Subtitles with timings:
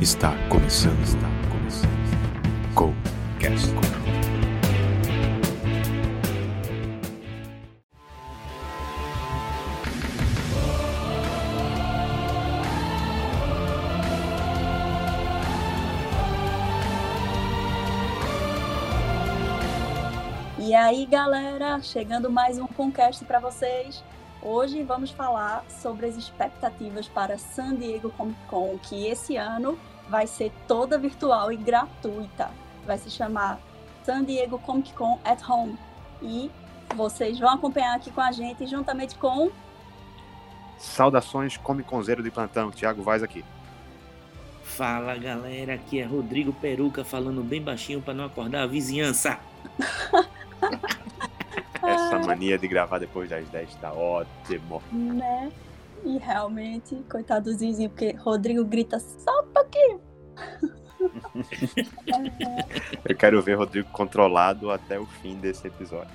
[0.00, 2.72] Está começando, está começando.
[2.72, 2.94] Com
[3.40, 3.66] Cast.
[20.60, 24.04] E aí, galera, chegando mais um Conquest para vocês.
[24.40, 29.76] Hoje vamos falar sobre as expectativas para San Diego Comic Con, que esse ano
[30.08, 32.50] vai ser toda virtual e gratuita.
[32.86, 33.58] Vai se chamar
[34.04, 35.76] San Diego Comic Con at Home.
[36.22, 36.50] E
[36.94, 39.50] vocês vão acompanhar aqui com a gente, juntamente com.
[40.78, 43.44] Saudações Comic Conzeiro de plantão, Thiago Vaz aqui.
[44.62, 49.38] Fala galera, aqui é Rodrigo Peruca falando bem baixinho para não acordar a vizinhança.
[51.82, 54.82] Essa mania de gravar depois das 10 tá ótimo.
[54.92, 55.50] Né?
[56.04, 60.00] E realmente, coitado do Zizinho, porque Rodrigo grita só um pouquinho.
[63.04, 66.10] Eu quero ver Rodrigo controlado até o fim desse episódio.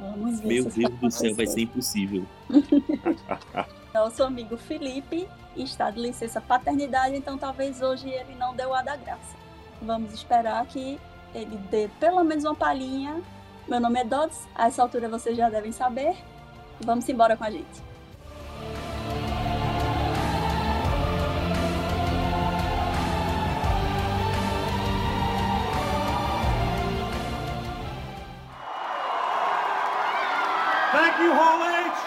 [0.00, 2.24] Vamos ver Meu Deus do céu, vai ser impossível.
[3.92, 8.96] Nosso amigo Felipe está de licença paternidade, então talvez hoje ele não deu a da
[8.96, 9.36] graça.
[9.82, 11.00] Vamos esperar que
[11.34, 13.20] ele dê pelo menos uma palhinha.
[13.66, 16.16] Meu nome é Dodds, a essa altura vocês já devem saber.
[16.80, 17.88] Vamos embora com a gente.
[31.18, 31.98] Thank you, Hall H.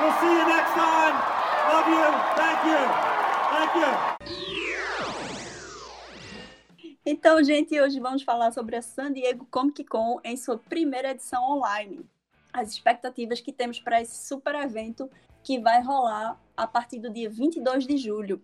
[0.00, 1.14] We'll see you next time.
[1.70, 2.06] Love you.
[2.34, 2.80] Thank you.
[3.54, 3.86] Thank you.
[7.06, 11.48] Então, gente, hoje vamos falar sobre a San Diego Comic Con em sua primeira edição
[11.48, 12.04] online.
[12.52, 15.08] As expectativas que temos para esse super evento
[15.44, 18.42] que vai rolar a partir do dia 22 de julho.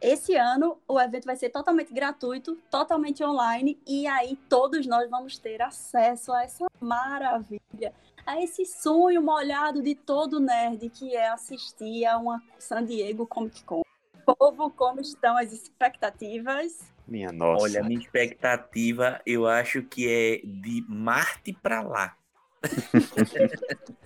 [0.00, 5.38] Esse ano, o evento vai ser totalmente gratuito, totalmente online, e aí todos nós vamos
[5.38, 7.94] ter acesso a essa maravilha,
[8.26, 13.64] a esse sonho molhado de todo nerd que é assistir a uma San Diego Comic
[13.64, 13.82] Con.
[14.24, 16.78] Povo, como estão as expectativas?
[17.06, 17.64] Minha nossa.
[17.64, 22.16] Olha, minha expectativa, eu acho que é de Marte pra lá.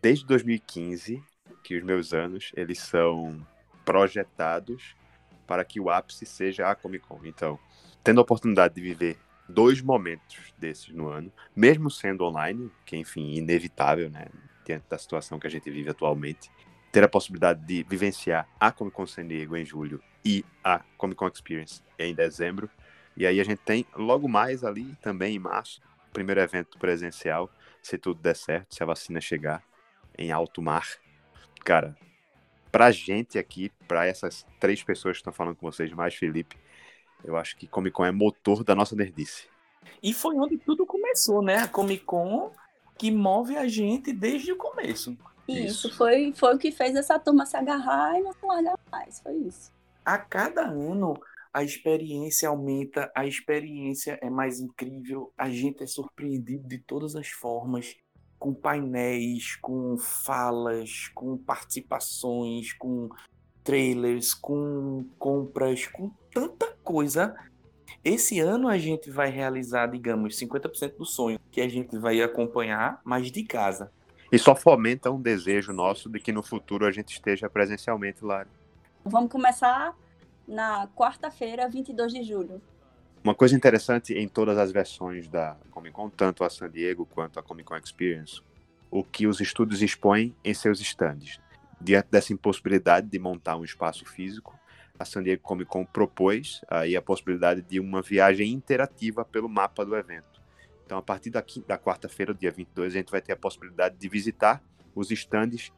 [0.00, 1.22] Desde 2015,
[1.62, 3.46] que os meus anos, eles são
[3.84, 4.96] projetados
[5.46, 7.20] para que o ápice seja a Comic Con.
[7.24, 7.58] Então,
[8.02, 13.34] tendo a oportunidade de viver dois momentos desses no ano, mesmo sendo online, que enfim,
[13.34, 14.26] inevitável, né,
[14.64, 16.50] diante da situação que a gente vive atualmente,
[16.92, 21.18] ter a possibilidade de vivenciar a Comic Con San Diego em julho e a Comic
[21.18, 22.68] Con Experience em dezembro.
[23.16, 27.50] E aí a gente tem logo mais ali, também em março, o primeiro evento presencial,
[27.82, 29.62] se tudo der certo, se a vacina chegar,
[30.16, 30.86] em alto mar.
[31.64, 31.96] Cara,
[32.70, 36.56] pra gente aqui, pra essas três pessoas que estão falando com vocês, mais Felipe,
[37.24, 39.48] eu acho que Comic Con é motor da nossa nerdice.
[40.02, 41.56] E foi onde tudo começou, né?
[41.58, 42.52] A Comic Con
[42.98, 45.16] que move a gente desde o começo.
[45.46, 45.86] E Isso.
[45.86, 49.20] isso foi, foi o que fez essa turma se agarrar e não se largar mais.
[49.20, 49.72] Foi isso.
[50.04, 51.14] A cada ano
[51.52, 57.28] a experiência aumenta, a experiência é mais incrível, a gente é surpreendido de todas as
[57.28, 57.96] formas,
[58.38, 63.08] com painéis, com falas, com participações, com
[63.64, 67.34] trailers, com compras, com tanta coisa.
[68.04, 73.00] Esse ano a gente vai realizar, digamos, 50% do sonho que a gente vai acompanhar,
[73.04, 73.90] mas de casa.
[74.30, 78.46] E só fomenta um desejo nosso de que no futuro a gente esteja presencialmente lá.
[79.04, 79.96] Vamos começar
[80.46, 82.60] na quarta-feira, 22 de julho.
[83.24, 87.38] Uma coisa interessante em todas as versões da Comic Con, tanto a San Diego quanto
[87.38, 88.40] a Comic Con Experience,
[88.90, 91.40] o que os estúdios expõem em seus stands.
[91.80, 94.57] Diante dessa impossibilidade de montar um espaço físico,
[94.98, 99.84] a San Diego Comic Con propôs aí a possibilidade de uma viagem interativa pelo mapa
[99.84, 100.42] do evento.
[100.84, 104.08] Então, a partir da, da quarta-feira, dia 22, a gente vai ter a possibilidade de
[104.08, 104.62] visitar
[104.94, 105.70] os stands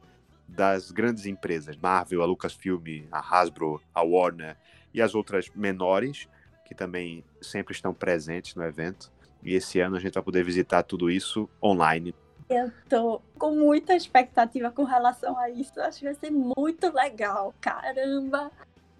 [0.47, 4.57] das grandes empresas, Marvel, a Lucasfilm, a Hasbro, a Warner
[4.93, 6.27] e as outras menores,
[6.65, 9.11] que também sempre estão presentes no evento.
[9.43, 12.15] E esse ano a gente vai poder visitar tudo isso online.
[12.49, 15.79] Eu tô com muita expectativa com relação a isso.
[15.79, 17.53] Acho que vai ser muito legal.
[17.61, 18.51] Caramba!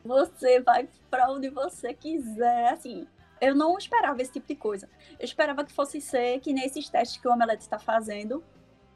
[0.03, 2.73] Você vai pra onde você quiser.
[2.73, 3.07] Assim,
[3.39, 4.89] eu não esperava esse tipo de coisa.
[5.19, 8.43] Eu esperava que fosse ser que nem esses testes que o Omelete está fazendo,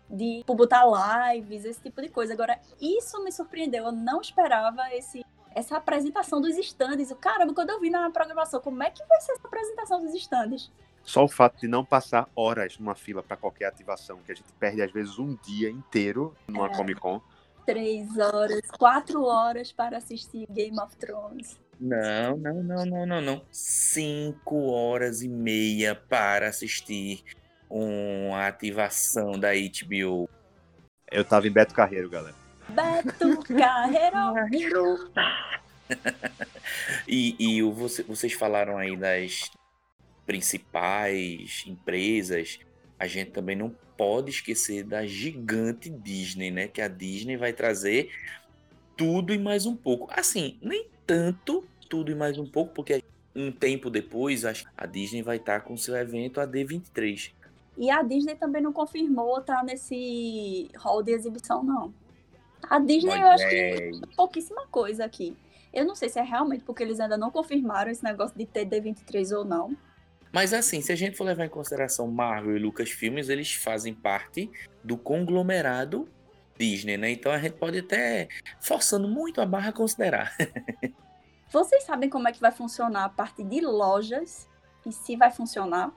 [0.09, 0.85] de tipo, botar
[1.33, 2.33] lives, esse tipo de coisa.
[2.33, 3.85] Agora, isso me surpreendeu.
[3.85, 7.09] Eu não esperava esse, essa apresentação dos stands.
[7.09, 10.13] Eu, Caramba, quando eu vi na programação, como é que vai ser essa apresentação dos
[10.13, 10.71] stands?
[11.03, 14.51] Só o fato de não passar horas numa fila para qualquer ativação, que a gente
[14.53, 16.75] perde às vezes um dia inteiro numa É.
[16.75, 17.21] Comic Con,
[17.65, 21.59] três horas, quatro horas para assistir Game of Thrones.
[21.79, 23.41] Não, não, não, não, não, não.
[23.51, 27.23] Cinco horas e meia para assistir
[27.69, 30.29] uma ativação da HBO.
[31.11, 32.35] Eu tava em Beto Carreiro, galera.
[32.69, 35.11] Beto Carreiro.
[37.07, 39.51] e e você, vocês falaram aí das
[40.25, 42.59] principais empresas.
[42.99, 46.67] A gente também não pode esquecer da gigante Disney, né?
[46.67, 48.09] Que a Disney vai trazer
[48.95, 50.07] tudo e mais um pouco.
[50.11, 53.03] Assim, nem tanto tudo e mais um pouco, porque
[53.35, 57.31] um tempo depois a Disney vai estar com seu evento AD23.
[57.77, 61.93] E a Disney também não confirmou estar nesse hall de exibição, não.
[62.63, 63.91] A Disney, Mas eu acho é...
[63.91, 65.35] que pouquíssima coisa aqui.
[65.73, 68.65] Eu não sei se é realmente porque eles ainda não confirmaram esse negócio de ter
[68.65, 69.75] D23 ou não.
[70.35, 74.51] Mas assim, se a gente for levar em consideração Marvel e Lucasfilmes, eles fazem parte
[74.83, 76.09] do conglomerado
[76.59, 77.09] Disney, né?
[77.11, 78.27] Então a gente pode até,
[78.59, 80.35] forçando muito a barra, considerar.
[81.49, 84.45] Vocês sabem como é que vai funcionar a parte de lojas
[84.85, 85.93] e se vai funcionar?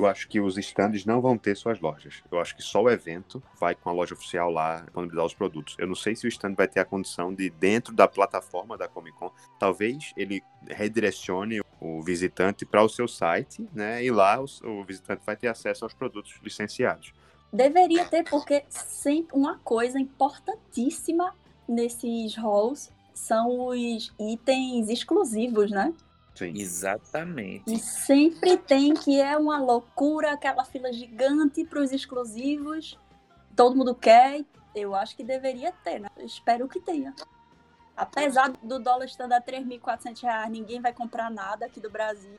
[0.00, 2.22] Eu acho que os stands não vão ter suas lojas.
[2.32, 5.76] Eu acho que só o evento vai com a loja oficial lá disponibilizar os produtos.
[5.78, 8.88] Eu não sei se o stand vai ter a condição de, dentro da plataforma da
[8.88, 14.02] Comic Con, talvez ele redirecione o visitante para o seu site, né?
[14.02, 17.12] E lá o, o visitante vai ter acesso aos produtos licenciados.
[17.52, 21.36] Deveria ter, porque sempre uma coisa importantíssima
[21.68, 25.92] nesses halls são os itens exclusivos, né?
[26.46, 26.58] Sim.
[26.58, 27.72] Exatamente.
[27.72, 32.98] E sempre tem que é uma loucura, aquela fila gigante para os exclusivos.
[33.54, 34.42] Todo mundo quer.
[34.74, 36.08] Eu acho que deveria ter, né?
[36.16, 37.14] Eu espero que tenha.
[37.94, 42.38] Apesar do dólar estando a 3.400 reais, ninguém vai comprar nada aqui do Brasil.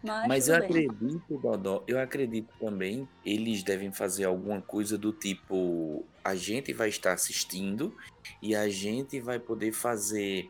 [0.00, 0.64] Mas, Mas eu bem.
[0.68, 6.88] acredito, Dodó, eu acredito também, eles devem fazer alguma coisa do tipo, a gente vai
[6.88, 7.92] estar assistindo
[8.40, 10.48] e a gente vai poder fazer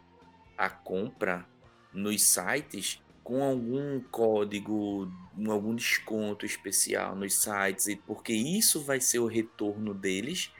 [0.58, 1.46] a compra
[1.92, 5.06] nos sites com algum código,
[5.48, 10.50] algum desconto especial nos sites, porque isso vai ser o retorno deles.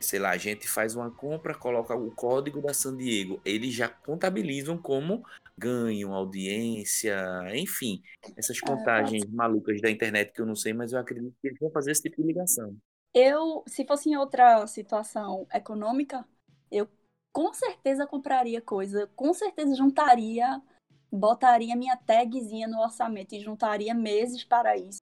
[0.00, 3.88] Sei lá, a gente faz uma compra, coloca o código da San Diego, eles já
[3.88, 5.24] contabilizam como
[5.56, 7.16] ganho, audiência,
[7.54, 8.02] enfim,
[8.36, 11.58] essas é, contagens malucas da internet que eu não sei, mas eu acredito que eles
[11.60, 12.76] vão fazer esse tipo de ligação.
[13.14, 16.24] Eu, se fosse em outra situação econômica,
[16.70, 16.88] eu
[17.34, 20.62] com certeza compraria coisa, com certeza juntaria,
[21.10, 25.00] botaria minha tagzinha no orçamento e juntaria meses para isso.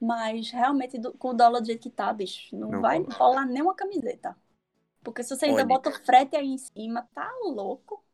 [0.00, 3.14] Mas realmente, do, com o dólar do jeito que tá, bicho, não, não vai rola.
[3.14, 4.36] rolar nem uma camiseta.
[5.00, 5.66] Porque se você ainda Olha.
[5.66, 8.04] bota o frete aí em cima, tá louco.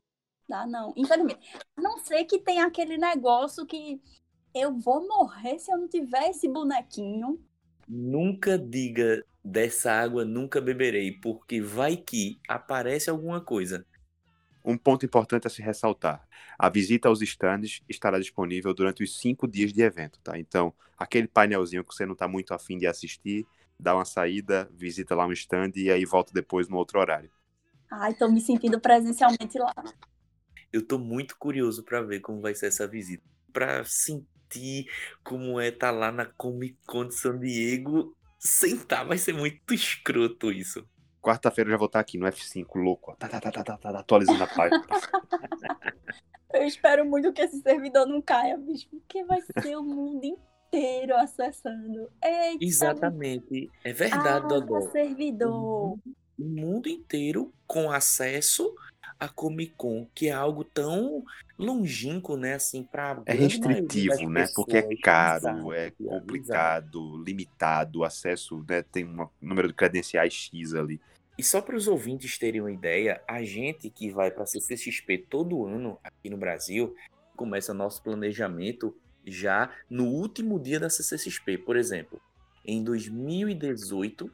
[0.46, 0.92] Dá não.
[0.94, 1.40] Infelizmente.
[1.78, 4.02] A não sei que tem aquele negócio que
[4.54, 7.42] eu vou morrer se eu não tiver esse bonequinho.
[7.88, 13.86] Nunca diga dessa água nunca beberei, porque vai que aparece alguma coisa.
[14.64, 16.26] Um ponto importante a se ressaltar:
[16.58, 20.38] a visita aos stands estará disponível durante os cinco dias de evento, tá?
[20.38, 23.46] Então, aquele painelzinho que você não está muito afim de assistir,
[23.78, 27.30] dá uma saída, visita lá um stand e aí volta depois no outro horário.
[27.90, 29.74] Ai, estou me sentindo presencialmente lá.
[30.72, 34.86] Eu estou muito curioso para ver como vai ser essa visita, para sentir
[35.24, 39.74] como é estar tá lá na Comic Con de San Diego sentar vai ser muito
[39.74, 40.88] escroto isso.
[41.20, 43.14] Quarta-feira eu já vou estar aqui no F5, louco.
[43.16, 44.82] Tá, tá, tá, tá, tá, tá atualizando a página.
[46.54, 51.14] eu espero muito que esse servidor não caia, bicho, porque vai ser o mundo inteiro
[51.16, 52.10] acessando.
[52.24, 53.70] Eita, Exatamente.
[53.84, 54.80] É verdade, ah, Dodô.
[54.90, 55.98] servidor.
[56.38, 58.74] O mundo inteiro com acesso
[59.20, 61.22] a Comic Con, que é algo tão
[61.58, 64.46] longínquo, né, assim, para É restritivo, né?
[64.54, 67.22] Porque é caro, é complicado, exato.
[67.22, 70.98] limitado, o acesso, né, tem um número de credenciais X ali.
[71.36, 75.26] E só para os ouvintes terem uma ideia, a gente que vai para a CCXP
[75.28, 76.94] todo ano aqui no Brasil,
[77.36, 82.20] começa nosso planejamento já no último dia da CCXP, por exemplo.
[82.64, 84.30] Em 2018,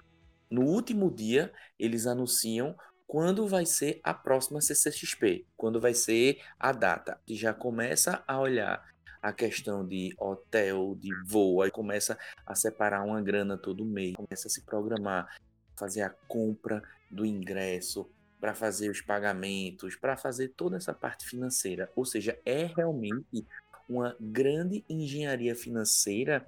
[0.50, 2.74] no último dia, eles anunciam
[3.06, 7.20] quando vai ser a próxima CCXP, quando vai ser a data.
[7.26, 8.84] E já começa a olhar
[9.22, 14.48] a questão de hotel, de voo, aí começa a separar uma grana todo mês, começa
[14.48, 15.36] a se programar,
[15.76, 18.08] fazer a compra do ingresso,
[18.40, 21.90] para fazer os pagamentos, para fazer toda essa parte financeira.
[21.96, 23.46] Ou seja, é realmente
[23.88, 26.46] uma grande engenharia financeira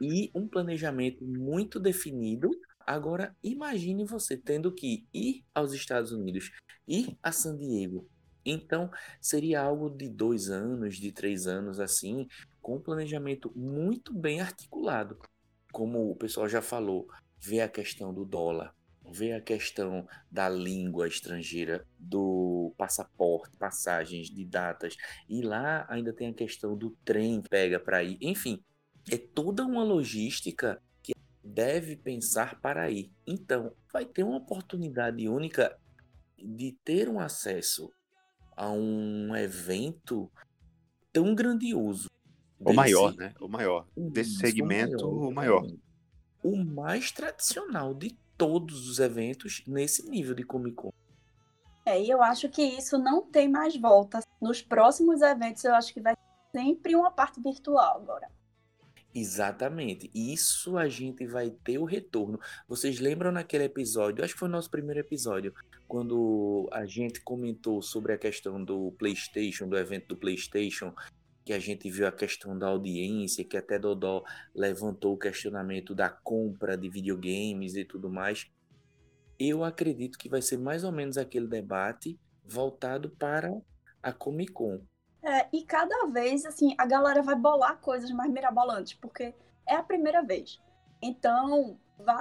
[0.00, 2.50] e um planejamento muito definido
[2.86, 6.52] Agora, imagine você tendo que ir aos Estados Unidos,
[6.86, 8.08] ir a San Diego.
[8.44, 8.90] Então,
[9.20, 12.28] seria algo de dois anos, de três anos, assim,
[12.62, 15.18] com um planejamento muito bem articulado.
[15.72, 18.72] Como o pessoal já falou, ver a questão do dólar.
[19.12, 24.96] vê a questão da língua estrangeira, do passaporte, passagens de datas,
[25.28, 28.18] e lá ainda tem a questão do trem que pega para ir.
[28.20, 28.62] Enfim,
[29.10, 30.82] é toda uma logística
[31.46, 33.12] deve pensar para ir.
[33.26, 35.78] Então, vai ter uma oportunidade única
[36.36, 37.90] de ter um acesso
[38.56, 40.30] a um evento
[41.12, 42.10] tão grandioso.
[42.58, 43.34] O maior, né?
[43.40, 43.86] O maior.
[43.96, 45.66] Desse Isso, segmento, o maior.
[46.42, 50.92] O mais tradicional de todos os eventos nesse nível de Comic Con.
[51.84, 54.20] É, e eu acho que isso não tem mais volta.
[54.40, 58.28] Nos próximos eventos, eu acho que vai ser sempre uma parte virtual agora.
[59.18, 60.10] Exatamente.
[60.14, 62.38] Isso a gente vai ter o retorno.
[62.68, 64.22] Vocês lembram naquele episódio?
[64.22, 65.54] Acho que foi o nosso primeiro episódio,
[65.88, 70.94] quando a gente comentou sobre a questão do PlayStation, do evento do PlayStation,
[71.46, 74.22] que a gente viu a questão da audiência, que até Dodó
[74.54, 78.46] levantou o questionamento da compra de videogames e tudo mais.
[79.38, 83.50] Eu acredito que vai ser mais ou menos aquele debate voltado para
[84.02, 84.82] a Comic Con.
[85.26, 89.34] É, e cada vez, assim, a galera vai bolar coisas mais mirabolantes, porque
[89.66, 90.62] é a primeira vez.
[91.02, 91.76] Então,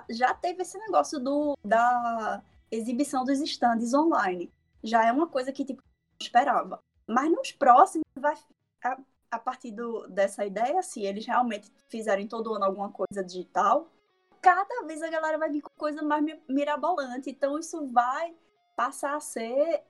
[0.09, 4.51] já teve esse negócio do, da exibição dos stands online.
[4.83, 6.79] Já é uma coisa que, tipo, não esperava.
[7.05, 8.35] Mas nos próximos, vai,
[8.83, 8.97] a,
[9.29, 13.87] a partir do, dessa ideia, se eles realmente fizerem todo ano alguma coisa digital,
[14.41, 17.29] cada vez a galera vai vir com coisa mais mi- mirabolante.
[17.29, 18.33] Então, isso vai
[18.75, 19.83] passar a ser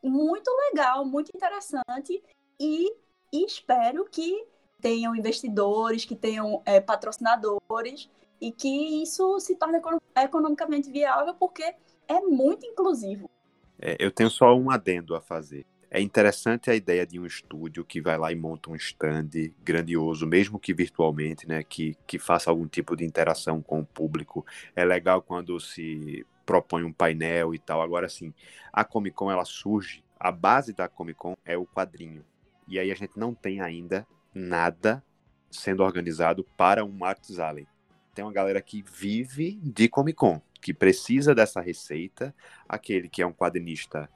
[0.00, 2.22] muito legal, muito interessante
[2.58, 2.92] e,
[3.32, 4.46] e espero que
[4.80, 11.74] tenham investidores, que tenham é, patrocinadores e que isso se torne econo- economicamente viável porque
[12.06, 13.30] é muito inclusivo.
[13.78, 15.66] É, eu tenho só um adendo a fazer.
[15.90, 19.30] É interessante a ideia de um estúdio que vai lá e monta um stand
[19.62, 21.62] grandioso, mesmo que virtualmente, né?
[21.62, 24.44] Que, que faça algum tipo de interação com o público.
[24.74, 27.80] É legal quando se propõe um painel e tal.
[27.80, 28.34] Agora, sim,
[28.72, 32.24] a Comic Con ela surge, a base da Comic Con é o quadrinho.
[32.66, 35.02] E aí a gente não tem ainda nada
[35.50, 37.66] sendo organizado para um Arts Alley.
[38.14, 42.34] Tem uma galera que vive de Comic Con, que precisa dessa receita.
[42.68, 44.08] Aquele que é um quadrinista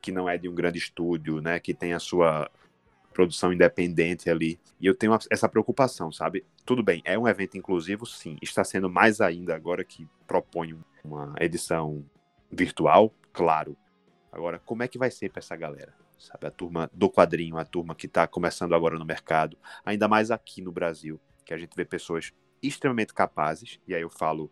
[0.00, 2.50] que não é de um grande estúdio, né, que tem a sua
[3.12, 4.58] produção independente ali.
[4.80, 6.44] E eu tenho essa preocupação, sabe?
[6.64, 8.36] Tudo bem, é um evento inclusivo, sim.
[8.42, 12.04] Está sendo mais ainda agora que propõe uma edição
[12.50, 13.76] virtual, claro.
[14.32, 15.94] Agora, como é que vai ser para essa galera?
[16.22, 20.30] Sabe, a turma do quadrinho, a turma que está começando agora no mercado, ainda mais
[20.30, 24.48] aqui no Brasil, que a gente vê pessoas extremamente capazes, e aí eu falo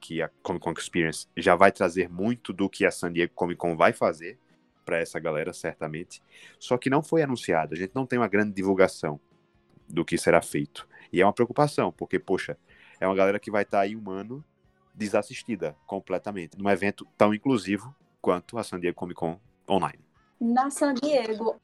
[0.00, 3.58] que a Comic Con Experience já vai trazer muito do que a San Diego Comic
[3.58, 4.38] Con vai fazer
[4.84, 6.22] para essa galera, certamente.
[6.56, 9.18] Só que não foi anunciado, a gente não tem uma grande divulgação
[9.88, 10.88] do que será feito.
[11.12, 12.56] E é uma preocupação, porque, poxa,
[13.00, 14.44] é uma galera que vai estar aí um ano
[14.94, 20.07] desassistida completamente, num evento tão inclusivo quanto a San Diego Comic Con online.
[20.40, 21.56] Na San Diego,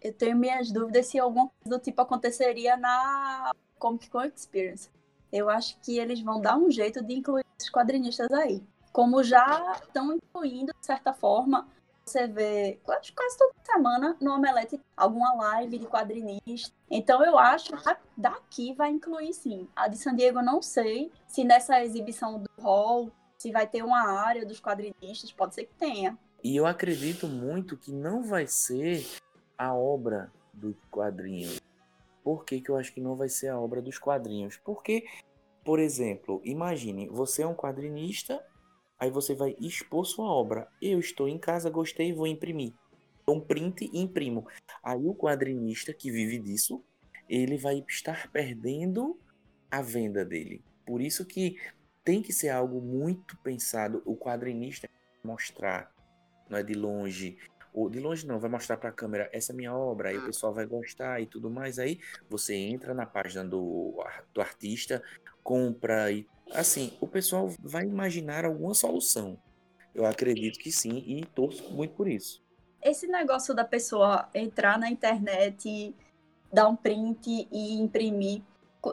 [0.00, 4.88] eu tenho minhas dúvidas se coisa do tipo aconteceria na Comic Con Experience.
[5.30, 8.62] Eu acho que eles vão dar um jeito de incluir esses quadrinistas aí.
[8.92, 11.68] Como já estão incluindo, de certa forma,
[12.04, 16.72] você vê quase, quase toda semana no Omelete alguma live de quadrinista.
[16.90, 19.68] Então eu acho que daqui vai incluir sim.
[19.74, 24.08] A de San Diego não sei se nessa exibição do hall, se vai ter uma
[24.08, 26.16] área dos quadrinistas, pode ser que tenha.
[26.44, 29.02] E eu acredito muito que não vai ser
[29.56, 31.58] a obra dos quadrinhos.
[32.22, 34.58] Por que, que eu acho que não vai ser a obra dos quadrinhos?
[34.58, 35.06] Porque,
[35.64, 38.44] por exemplo, imagine, você é um quadrinista,
[38.98, 40.68] aí você vai expor sua obra.
[40.82, 42.74] Eu estou em casa, gostei, vou imprimir.
[43.26, 44.46] Um print e imprimo.
[44.82, 46.84] Aí o quadrinista que vive disso,
[47.26, 49.18] ele vai estar perdendo
[49.70, 50.62] a venda dele.
[50.84, 51.56] Por isso que
[52.04, 54.02] tem que ser algo muito pensado.
[54.04, 54.86] O quadrinista
[55.24, 55.93] mostrar,
[56.48, 57.38] não é de longe.
[57.72, 60.26] Ou de longe não, vai mostrar para a câmera essa é minha obra, aí o
[60.26, 61.78] pessoal vai gostar e tudo mais.
[61.78, 61.98] Aí
[62.30, 64.00] você entra na página do,
[64.32, 65.02] do artista,
[65.42, 69.38] compra e assim, o pessoal vai imaginar alguma solução.
[69.94, 72.42] Eu acredito que sim e torço muito por isso.
[72.82, 75.94] Esse negócio da pessoa entrar na internet,
[76.52, 78.42] dar um print e imprimir.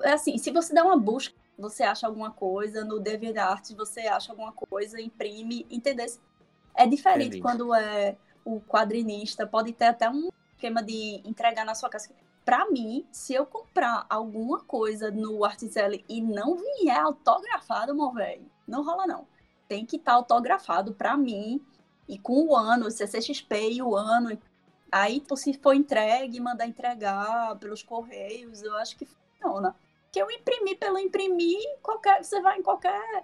[0.04, 4.32] É assim, se você der uma busca, você acha alguma coisa, no DeviantArt você acha
[4.32, 6.08] alguma coisa, imprime, entendeu?
[6.76, 7.42] É diferente Entendi.
[7.42, 12.10] quando é o quadrinista, pode ter até um esquema de entregar na sua casa.
[12.44, 18.46] Pra mim, se eu comprar alguma coisa no Artizelli e não vier autografado, meu velho,
[18.68, 19.28] não rola não.
[19.68, 21.62] Tem que estar autografado pra mim
[22.08, 24.38] e com o ano, CCXP e o ano.
[24.92, 29.76] Aí, se for entregue, mandar entregar pelos correios, eu acho que funciona.
[30.12, 33.24] Que eu imprimi pelo imprimir, qualquer, você vai em qualquer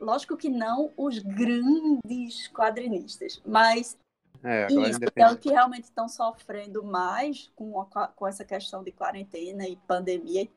[0.00, 3.98] Lógico que não os grandes quadrinistas, mas
[4.42, 8.90] É, isso, é o que realmente estão sofrendo mais com, a- com essa questão de
[8.92, 10.48] quarentena e pandemia.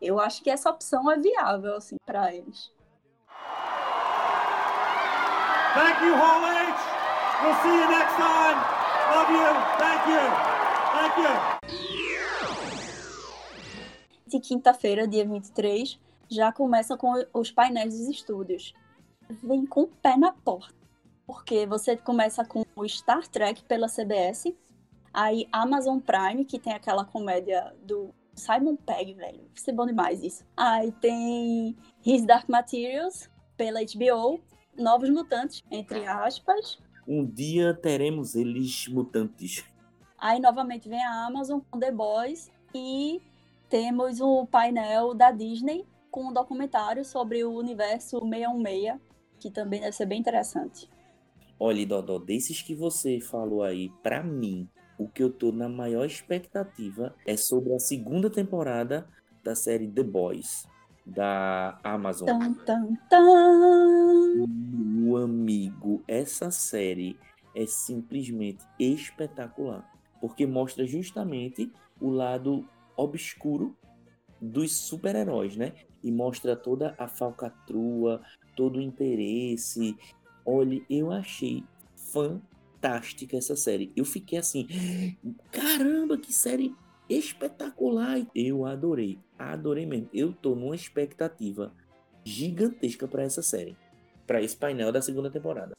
[0.00, 2.70] Eu acho que essa opção é viável, assim, para eles.
[5.74, 7.42] Thank you, Hall H.
[7.42, 8.60] We'll see you next time.
[9.14, 9.52] Love you.
[9.78, 10.24] Thank you.
[10.92, 11.32] Thank you.
[14.26, 18.72] De quinta-feira, dia 23, já começa com os painéis dos estúdios.
[19.42, 20.74] Vem com o pé na porta.
[21.26, 24.52] Porque você começa com o Star Trek pela CBS,
[25.12, 29.38] aí Amazon Prime, que tem aquela comédia do Simon Pegg, velho.
[29.38, 30.44] Vai ser bom demais isso.
[30.56, 34.40] Aí tem His Dark Materials pela HBO,
[34.76, 36.78] Novos Mutantes, entre aspas.
[37.06, 39.64] Um dia teremos eles mutantes.
[40.18, 43.20] Aí novamente vem a Amazon com The Boys e
[43.68, 49.00] temos o painel da Disney com um documentário sobre o universo 616,
[49.42, 50.88] que também deve ser bem interessante.
[51.58, 54.68] Olha, Dodó, desses que você falou aí, pra mim,
[54.98, 59.08] o que eu tô na maior expectativa é sobre a segunda temporada
[59.42, 60.66] da série The Boys,
[61.04, 62.26] da Amazon.
[62.26, 63.24] Tan, tan.
[64.34, 67.18] Meu amigo, essa série
[67.54, 69.88] é simplesmente espetacular,
[70.20, 71.70] porque mostra justamente
[72.00, 73.76] o lado obscuro
[74.40, 75.72] dos super-heróis, né?
[76.02, 78.20] E mostra toda a falcatrua,
[78.56, 79.96] todo o interesse.
[80.44, 81.64] Olha, eu achei
[81.96, 83.92] fantástica essa série.
[83.96, 84.66] Eu fiquei assim,
[85.50, 86.74] caramba, que série
[87.08, 88.26] espetacular!
[88.34, 90.08] Eu adorei, adorei mesmo.
[90.12, 91.72] Eu tô numa expectativa
[92.24, 93.76] gigantesca para essa série,
[94.26, 95.74] para esse painel da segunda temporada.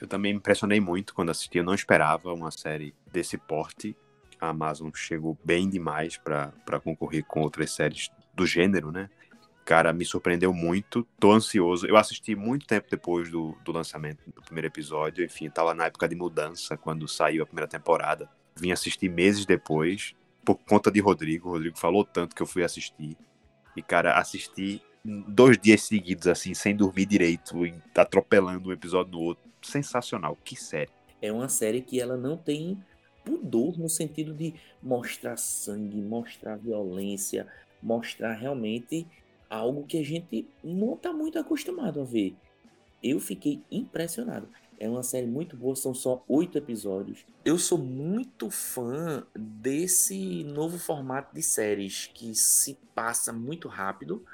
[0.00, 1.58] Eu também me impressionei muito quando assisti.
[1.58, 3.96] Eu não esperava uma série desse porte.
[4.40, 9.08] A Amazon chegou bem demais para concorrer com outras séries do gênero, né?
[9.64, 11.06] Cara, me surpreendeu muito.
[11.18, 11.86] Tô ansioso.
[11.86, 15.24] Eu assisti muito tempo depois do, do lançamento do primeiro episódio.
[15.24, 18.28] Enfim, tava na época de mudança, quando saiu a primeira temporada.
[18.56, 20.14] Vim assistir meses depois,
[20.44, 21.48] por conta de Rodrigo.
[21.48, 23.16] O Rodrigo falou tanto que eu fui assistir.
[23.76, 29.20] E, cara, assisti dois dias seguidos, assim, sem dormir direito, e atropelando um episódio no
[29.20, 29.50] outro.
[29.62, 30.90] Sensacional, que série.
[31.20, 32.82] É uma série que ela não tem
[33.24, 37.46] pudor no sentido de mostrar sangue, mostrar violência,
[37.80, 39.06] mostrar realmente
[39.52, 42.34] algo que a gente não tá muito acostumado a ver.
[43.02, 44.48] Eu fiquei impressionado.
[44.78, 47.24] É uma série muito boa, são só oito episódios.
[47.44, 54.24] Eu sou muito fã desse novo formato de séries que se passa muito rápido,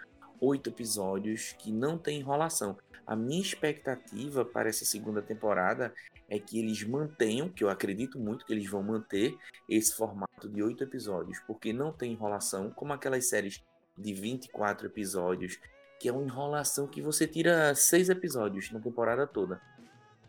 [0.41, 2.79] oito episódios, que não tem enrolação.
[3.07, 5.93] A minha expectativa para essa segunda temporada
[6.29, 9.37] é que eles mantenham, que eu acredito muito que eles vão manter,
[9.69, 13.63] esse formato de oito episódios, porque não tem enrolação, como aquelas séries
[13.99, 15.59] de 24 episódios,
[15.99, 19.61] que é uma enrolação que você tira seis episódios na temporada toda.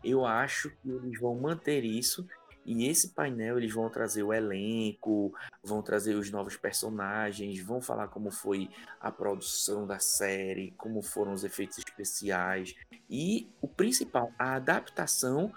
[0.02, 2.26] Eu acho que eles vão manter isso
[2.64, 8.08] e esse painel eles vão trazer o elenco, vão trazer os novos personagens, vão falar
[8.08, 8.68] como foi
[9.00, 12.74] a produção da série, como foram os efeitos especiais
[13.08, 15.52] e o principal, a adaptação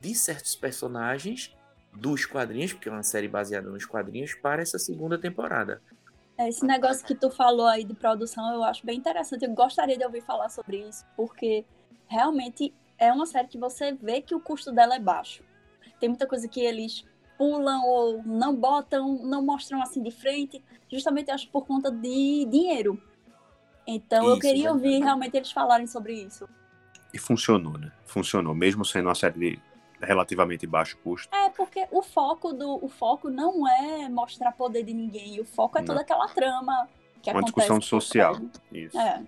[0.00, 1.54] de certos personagens
[1.92, 5.82] dos quadrinhos, porque é uma série baseada nos quadrinhos, para essa segunda temporada.
[6.38, 9.44] Esse negócio que tu falou aí de produção, eu acho bem interessante.
[9.44, 11.64] Eu gostaria de ouvir falar sobre isso, porque
[12.06, 15.42] realmente é uma série que você vê que o custo dela é baixo.
[15.98, 17.04] Tem muita coisa que eles
[17.36, 23.02] pulam ou não botam, não mostram assim de frente, justamente acho por conta de dinheiro.
[23.86, 24.86] Então eu Isso, queria verdade.
[24.86, 26.48] ouvir realmente eles falarem sobre isso.
[27.12, 27.90] E funcionou, né?
[28.04, 29.62] Funcionou, mesmo sendo uma série de
[30.00, 31.34] relativamente baixo custo.
[31.34, 35.78] É porque o foco do o foco não é mostrar poder de ninguém, o foco
[35.78, 36.02] é toda Não.
[36.02, 36.88] aquela trama
[37.22, 38.40] que Uma acontece discussão social.
[38.72, 38.98] Isso.
[38.98, 39.22] É.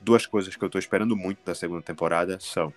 [0.00, 2.72] Duas coisas que eu tô esperando muito da segunda temporada são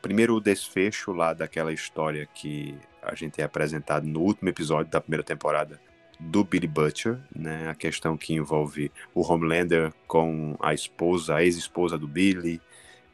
[0.00, 5.00] primeiro o desfecho lá daquela história que a gente é apresentado no último episódio da
[5.00, 5.80] primeira temporada
[6.18, 7.70] do Billy Butcher, né?
[7.70, 12.60] A questão que envolve o Homelander com a esposa, a ex-esposa do Billy,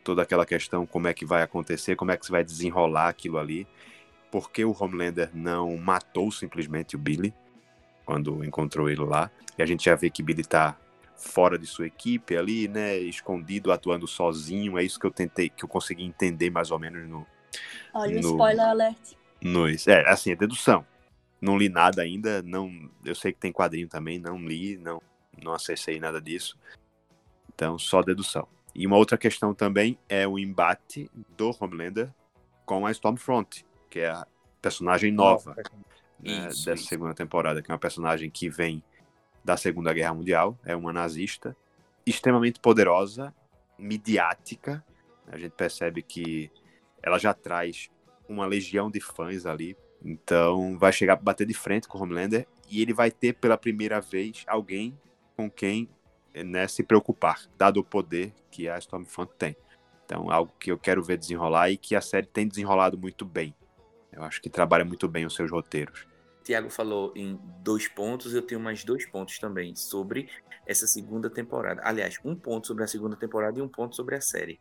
[0.07, 3.39] toda aquela questão como é que vai acontecer, como é que se vai desenrolar aquilo
[3.39, 3.67] ali,
[4.31, 7.35] porque o Homelander não matou simplesmente o Billy
[8.05, 9.29] quando encontrou ele lá.
[9.59, 10.79] E a gente já vê que Billy tá
[11.17, 14.79] fora de sua equipe ali, né, escondido, atuando sozinho.
[14.79, 17.27] É isso que eu tentei, que eu consegui entender mais ou menos no,
[17.93, 19.17] Olha o No- spoiler alert.
[19.43, 20.87] nos, é, assim, é dedução.
[21.41, 22.71] Não li nada ainda, não,
[23.05, 25.03] eu sei que tem quadrinho também, não li, não,
[25.43, 26.57] não acessei nada disso.
[27.53, 28.47] Então, só dedução.
[28.79, 32.13] E uma outra questão também é o embate do Homelander
[32.67, 34.27] com a Stormfront, que é a
[34.61, 35.55] personagem nova
[36.21, 36.89] né, Isso, dessa isso.
[36.89, 38.85] segunda temporada, que é uma personagem que vem
[39.43, 41.57] da Segunda Guerra Mundial, é uma nazista,
[42.05, 43.35] extremamente poderosa,
[43.79, 44.85] midiática
[45.27, 46.51] A gente percebe que
[47.03, 47.91] ela já traz
[48.29, 49.75] uma legião de fãs ali.
[50.05, 53.57] Então vai chegar para bater de frente com o Homelander e ele vai ter pela
[53.57, 54.99] primeira vez alguém
[55.35, 55.89] com quem
[56.45, 59.57] né, se preocupar, dado o poder que a Stormfront tem.
[60.05, 63.55] Então, algo que eu quero ver desenrolar e que a série tem desenrolado muito bem.
[64.13, 66.07] Eu acho que trabalha muito bem os seus roteiros.
[66.45, 70.31] Tiago falou em dois pontos, eu tenho mais dois pontos também sobre
[70.65, 71.83] essa segunda temporada.
[71.85, 74.61] Aliás, um ponto sobre a segunda temporada e um ponto sobre a série.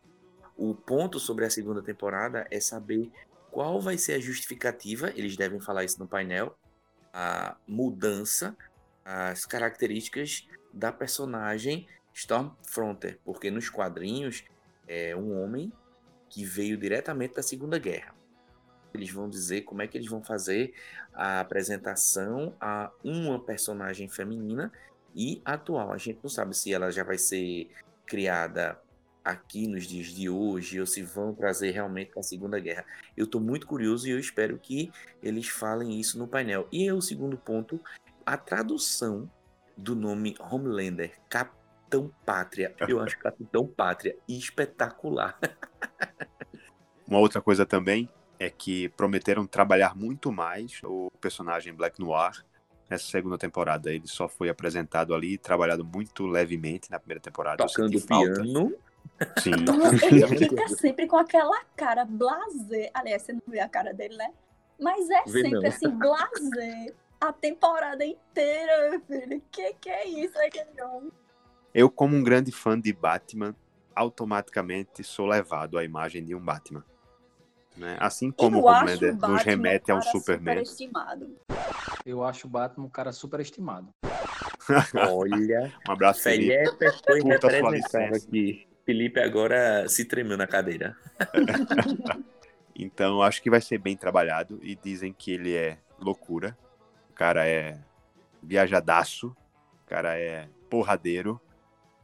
[0.56, 3.12] O ponto sobre a segunda temporada é saber
[3.52, 6.56] qual vai ser a justificativa, eles devem falar isso no painel,
[7.12, 8.56] a mudança,
[9.04, 14.44] as características da personagem Stormfronter, porque nos quadrinhos
[14.86, 15.72] é um homem
[16.28, 18.14] que veio diretamente da Segunda Guerra.
[18.92, 20.74] Eles vão dizer como é que eles vão fazer
[21.12, 24.70] a apresentação a uma personagem feminina
[25.14, 25.92] e atual.
[25.92, 27.70] A gente não sabe se ela já vai ser
[28.06, 28.78] criada
[29.24, 32.84] aqui nos dias de hoje ou se vão trazer realmente a Segunda Guerra.
[33.16, 36.68] Eu estou muito curioso e eu espero que eles falem isso no painel.
[36.70, 37.80] E o segundo ponto,
[38.24, 39.30] a tradução
[39.76, 42.74] do nome Homelander, Capitão Pátria.
[42.88, 45.38] Eu acho Capitão Pátria espetacular.
[47.06, 48.08] Uma outra coisa também
[48.38, 52.44] é que prometeram trabalhar muito mais o personagem Black Noir
[52.90, 53.92] nessa segunda temporada.
[53.92, 57.64] Ele só foi apresentado ali, trabalhado muito levemente na primeira temporada.
[57.64, 58.74] Tocando piano.
[59.38, 59.52] Sim.
[60.32, 62.90] Ele fica sempre com aquela cara blazer.
[62.92, 64.32] Aliás, você não vê a cara dele, né?
[64.78, 65.68] Mas é Vê sempre não.
[65.68, 66.94] assim, blazer.
[67.20, 69.42] A temporada inteira, meu filho.
[69.50, 71.10] Que que é isso, aquele homem?
[71.74, 73.54] Eu, como um grande fã de Batman,
[73.94, 76.84] automaticamente sou levado à imagem de um Batman.
[77.76, 77.96] Né?
[78.00, 80.64] Assim como o Eu Homelander o nos remete a um Superman.
[80.64, 81.36] superestimado.
[82.04, 83.88] Eu acho o Batman um cara superestimado.
[84.94, 86.54] Olha, Um abraço, Felipe.
[86.54, 88.16] Felipe foi Curta a sua licença.
[88.28, 88.66] aqui.
[88.86, 90.96] Felipe agora se tremeu na cadeira.
[92.78, 94.60] Então, acho que vai ser bem trabalhado.
[94.62, 96.54] E dizem que ele é loucura.
[97.16, 97.78] O cara é
[98.42, 99.28] viajadaço.
[99.28, 101.40] O cara é porradeiro.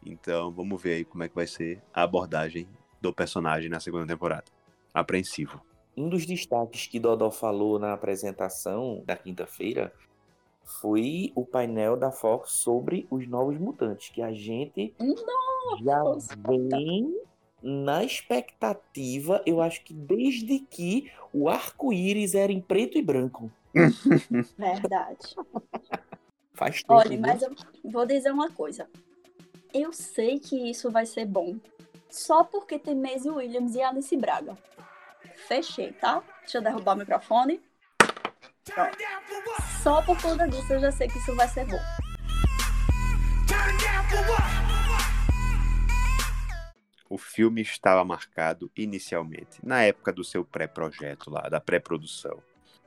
[0.03, 2.67] Então, vamos ver aí como é que vai ser a abordagem
[2.99, 4.47] do personagem na segunda temporada.
[4.95, 5.61] Apreensivo.
[5.95, 9.93] Um dos destaques que Dodó falou na apresentação da quinta-feira
[10.65, 14.95] foi o painel da Fox sobre os novos mutantes, que a gente
[15.85, 16.35] já Nossa.
[16.49, 17.21] vem
[17.63, 23.53] na expectativa, eu acho que desde que o arco-íris era em preto e branco.
[24.59, 25.35] Verdade.
[26.53, 26.95] Faz tempo.
[26.95, 27.21] Olha, viu?
[27.21, 27.55] mas eu
[27.85, 28.89] vou dizer uma coisa.
[29.73, 31.57] Eu sei que isso vai ser bom.
[32.11, 34.57] Só porque tem Maisie Williams e Alice Braga.
[35.49, 36.23] Fechei, tá?
[36.41, 37.61] Deixa eu derrubar o microfone.
[38.65, 38.99] Pronto.
[39.83, 41.81] Só por conta disso eu já sei que isso vai ser bom.
[47.09, 52.43] O filme estava marcado inicialmente, na época do seu pré-projeto lá, da pré-produção,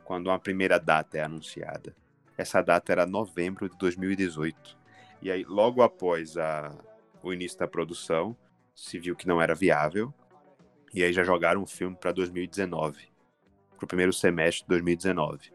[0.05, 1.93] quando uma primeira data é anunciada.
[2.37, 4.77] Essa data era novembro de 2018.
[5.21, 6.73] E aí, logo após a-
[7.23, 8.37] o início da produção,
[8.75, 10.13] se viu que não era viável.
[10.93, 13.09] E aí já jogaram o filme para 2019,
[13.75, 15.51] para o primeiro semestre de 2019.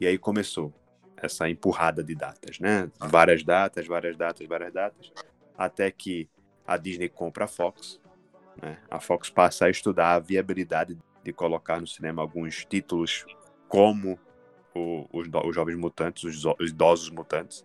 [0.00, 0.72] E aí começou
[1.16, 2.90] essa empurrada de datas, né?
[2.98, 5.12] Várias datas, várias datas, várias datas,
[5.56, 6.28] até que
[6.66, 8.00] a Disney compra a Fox.
[8.60, 8.78] né?
[8.90, 13.24] A Fox passa a estudar a viabilidade de colocar no cinema alguns títulos
[13.72, 14.20] como
[14.74, 17.64] o- os, os Jovens Mutantes, os, os Idosos Mutantes,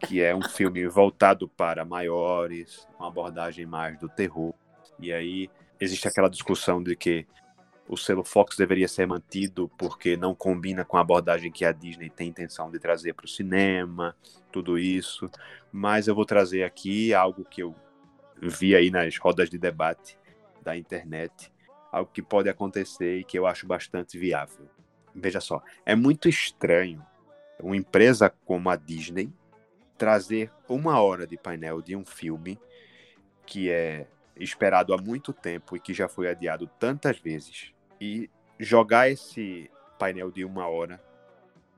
[0.00, 4.54] que é um filme voltado para maiores, uma abordagem mais do terror.
[4.98, 7.26] E aí existe aquela discussão de que
[7.86, 12.08] o selo Fox deveria ser mantido porque não combina com a abordagem que a Disney
[12.08, 14.16] tem intenção de trazer para o cinema,
[14.50, 15.30] tudo isso.
[15.70, 17.74] Mas eu vou trazer aqui algo que eu
[18.40, 20.18] vi aí nas rodas de debate
[20.62, 21.52] da internet,
[21.92, 24.66] algo que pode acontecer e que eu acho bastante viável.
[25.14, 27.04] Veja só, é muito estranho
[27.60, 29.32] uma empresa como a Disney
[29.96, 32.58] trazer uma hora de painel de um filme
[33.46, 39.08] que é esperado há muito tempo e que já foi adiado tantas vezes e jogar
[39.08, 41.00] esse painel de uma hora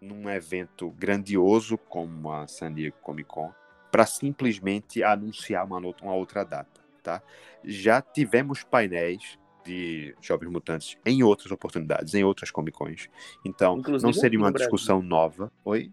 [0.01, 3.53] num evento grandioso como a San Diego Comic Con
[3.91, 5.81] para simplesmente anunciar uma,
[6.15, 7.23] outra data, tá?
[7.65, 13.09] Já tivemos painéis de Jovens Mutantes em outras oportunidades, em outras Comic Cons.
[13.45, 14.71] Então, Inclusive não seria uma Brasil.
[14.71, 15.53] discussão nova.
[15.65, 15.93] Oi?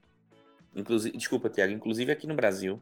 [0.75, 2.81] Inclusive, desculpa, Tiago, inclusive aqui no Brasil.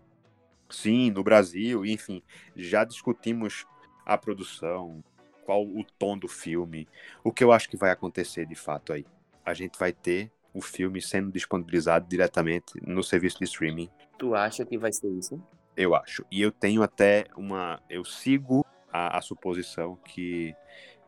[0.69, 2.21] Sim, no Brasil, enfim,
[2.56, 3.65] já discutimos
[4.06, 5.04] a produção,
[5.45, 6.88] qual o tom do filme,
[7.23, 9.06] o que eu acho que vai acontecer de fato aí.
[9.45, 14.63] A gente vai ter o filme sendo disponibilizado diretamente no serviço de streaming, Tu acha
[14.65, 15.41] que vai ser isso?
[15.75, 16.23] eu acho.
[16.32, 17.82] E eu tenho até uma.
[17.89, 18.61] Eu sigo
[18.91, 20.56] a, a suposição que,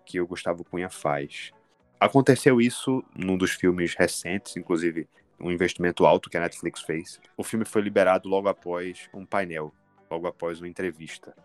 [0.06, 1.52] que o Gustavo Cunha faz.
[2.00, 5.08] Aconteceu isso num dos filmes recentes, inclusive
[5.40, 7.20] um investimento alto que a Netflix fez.
[7.38, 9.74] O filme foi liberado logo após um painel,
[10.10, 11.36] logo após uma entrevista.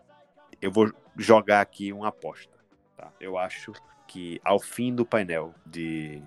[0.61, 2.57] Eu vou jogar aqui uma aposta.
[2.95, 3.11] Tá?
[3.19, 3.73] Eu acho
[4.07, 6.21] que ao fim do painel de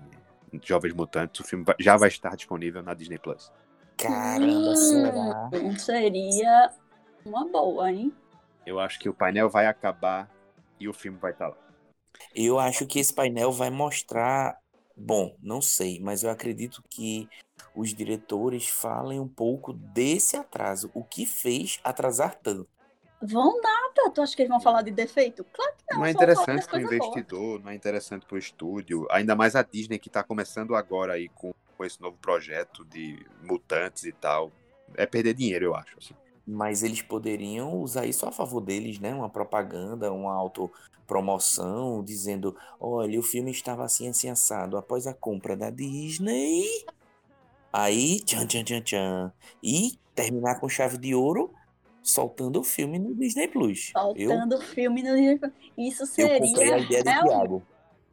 [0.61, 3.51] Jovens Mutantes, o filme já vai estar disponível na Disney Plus.
[3.97, 5.49] Caramba, será?
[5.53, 6.71] Hum, seria
[7.25, 8.13] uma boa, hein?
[8.65, 10.29] Eu acho que o painel vai acabar
[10.79, 11.57] e o filme vai estar lá.
[12.35, 14.57] Eu acho que esse painel vai mostrar.
[14.95, 17.27] Bom, não sei, mas eu acredito que
[17.75, 20.91] os diretores falem um pouco desse atraso.
[20.93, 22.67] O que fez atrasar tanto?
[23.21, 24.11] Vão nada.
[24.13, 25.45] Tu acha que eles vão falar de defeito?
[25.45, 25.99] Claro que não.
[25.99, 29.07] Não é interessante para o investidor, não é interessante para o estúdio.
[29.09, 33.25] Ainda mais a Disney que está começando agora aí com, com esse novo projeto de
[33.41, 34.51] mutantes e tal.
[34.95, 35.97] É perder dinheiro, eu acho.
[35.97, 36.13] assim.
[36.45, 39.13] Mas eles poderiam usar isso a favor deles, né?
[39.13, 44.77] Uma propaganda, uma autopromoção, dizendo: olha, o filme estava assim, assim, assado.
[44.77, 46.65] Após a compra da Disney.
[47.71, 49.33] Aí, tchan, tchan, tchan, tchan.
[49.63, 51.51] E terminar com chave de ouro,
[52.03, 53.91] soltando o filme no Disney Plus.
[54.15, 55.17] Eu, Soltando o filme no
[55.77, 57.63] Isso eu comprei a seria ideia do é Thiago.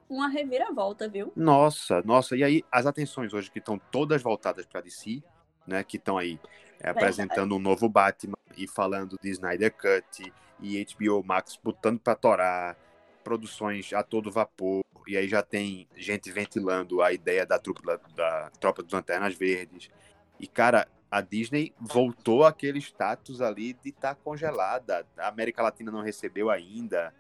[0.08, 1.32] uma reviravolta, viu?
[1.36, 2.36] Nossa, nossa.
[2.36, 5.22] E aí, as atenções hoje que estão todas voltadas para DC,
[5.66, 5.82] né?
[5.84, 6.38] Que estão aí
[6.82, 12.76] apresentando um novo Batman e falando de Snyder Cut e HBO Max botando para torar,
[13.22, 14.84] produções a todo vapor.
[15.06, 19.90] E aí já tem gente ventilando a ideia da tropa, da, tropa dos Lanternas Verdes.
[20.38, 25.06] E, cara, a Disney voltou àquele status ali de estar congelada.
[25.18, 27.12] A América Latina não recebeu ainda.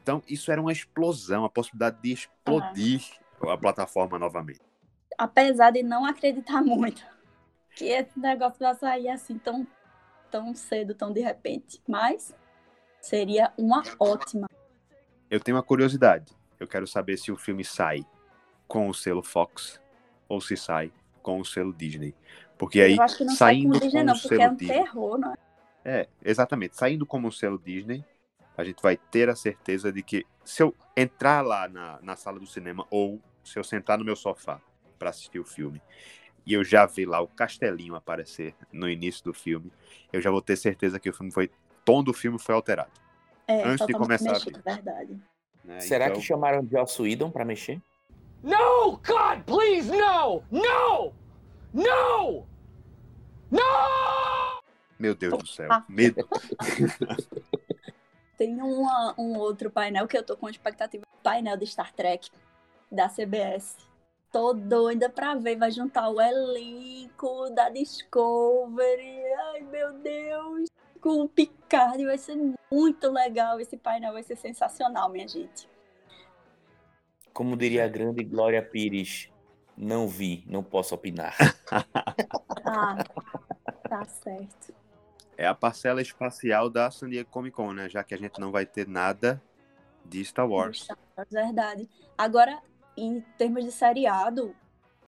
[0.00, 3.02] Então, isso era uma explosão, a possibilidade de explodir
[3.40, 4.60] a plataforma novamente.
[5.18, 7.15] Apesar de não acreditar muito
[7.76, 9.66] que esse negócio vai sair assim tão,
[10.30, 11.80] tão cedo, tão de repente.
[11.86, 12.34] Mas
[13.00, 14.48] seria uma ótima.
[15.30, 16.34] Eu tenho uma curiosidade.
[16.58, 18.04] Eu quero saber se o filme sai
[18.66, 19.78] com o selo Fox
[20.26, 20.90] ou se sai
[21.22, 22.14] com o selo Disney.
[22.56, 24.34] Porque aí, eu acho que não sai saindo com o Disney, com não, o porque
[24.34, 24.74] é selo um Disney.
[24.74, 25.36] terror, não é?
[25.84, 26.76] É, exatamente.
[26.76, 28.02] Saindo como um selo Disney,
[28.56, 32.40] a gente vai ter a certeza de que se eu entrar lá na, na sala
[32.40, 34.60] do cinema ou se eu sentar no meu sofá
[34.98, 35.80] para assistir o filme
[36.46, 39.70] e eu já ver lá o castelinho aparecer no início do filme,
[40.12, 41.46] eu já vou ter certeza que o filme foi.
[41.46, 41.50] O
[41.84, 42.90] tom do filme foi alterado.
[43.48, 45.20] É, Antes de começar a mexido, verdade.
[45.64, 45.80] né?
[45.80, 47.80] Será Então, que chamaram de Joss Whedon pra mexer?
[48.42, 48.92] No!
[48.98, 50.42] God, please, no!
[50.50, 51.12] No!
[51.72, 52.46] No!
[53.50, 53.60] No!
[54.98, 55.68] Meu Deus do céu.
[55.70, 55.84] Ah.
[55.88, 56.26] Medo.
[58.36, 61.04] Tem uma- um outro painel que eu tô com expectativa.
[61.22, 62.30] Painel de Star Trek
[62.90, 63.76] da CBS.
[64.36, 65.56] Tô doida pra ver.
[65.56, 69.24] Vai juntar o elenco da Discovery.
[69.32, 70.68] Ai, meu Deus.
[71.00, 72.04] Com o Picard.
[72.04, 72.36] Vai ser
[72.70, 73.58] muito legal.
[73.58, 75.66] Esse painel vai ser sensacional, minha gente.
[77.32, 79.30] Como diria a grande Glória Pires,
[79.74, 81.34] não vi, não posso opinar.
[82.68, 82.96] Ah,
[83.88, 84.74] tá certo.
[85.38, 87.88] É a parcela espacial da San Diego Comic Con, né?
[87.88, 89.40] Já que a gente não vai ter nada
[90.04, 90.88] de Star Wars.
[91.30, 91.88] Verdade.
[92.18, 92.60] Agora,
[92.96, 94.54] em termos de seriado,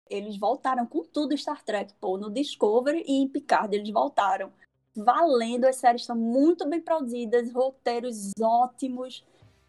[0.08, 4.52] eles voltaram com tudo Star Trek, pô, no Discovery e em Picard eles voltaram.
[4.94, 9.24] Valendo, as séries estão muito bem produzidas, roteiros ótimos.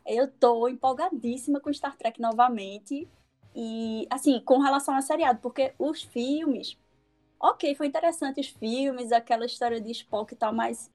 [0.06, 3.08] Eu tô empolgadíssima com Star Trek novamente.
[3.54, 6.78] E, assim, com relação a seriado, porque os filmes.
[7.40, 10.92] Ok, foi interessante os filmes, aquela história de Spock e tal, mas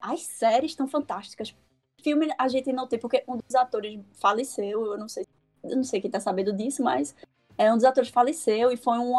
[0.00, 1.54] as séries estão fantásticas.
[2.02, 5.26] Filme a gente não tem, porque um dos atores faleceu, eu não sei,
[5.62, 7.14] eu não sei quem tá sabendo disso, mas
[7.56, 9.16] é, um dos atores faleceu e foi um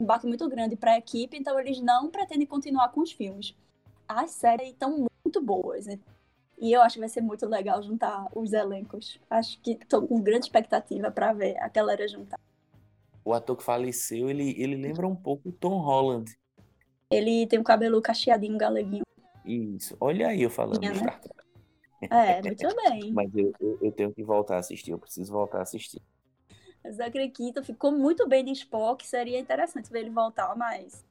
[0.00, 3.54] baque muito grande para a equipe, então eles não pretendem continuar com os filmes.
[4.08, 5.98] As séries estão muito boas, né?
[6.58, 9.18] E eu acho que vai ser muito legal juntar os elencos.
[9.30, 12.38] Acho que tô com grande expectativa para ver a galera juntar.
[13.24, 16.36] O ator que faleceu, ele, ele lembra um pouco o Tom Holland.
[17.10, 19.04] Ele tem o cabelo cacheadinho, galeguinho.
[19.44, 19.96] Isso.
[20.00, 21.18] Olha aí eu falando Tinha, de né?
[22.08, 23.12] É, muito bem.
[23.14, 26.00] Mas eu, eu, eu tenho que voltar a assistir, eu preciso voltar a assistir.
[26.88, 31.04] Zachary Quinto ficou muito bem de Spock, seria interessante ver ele voltar, mas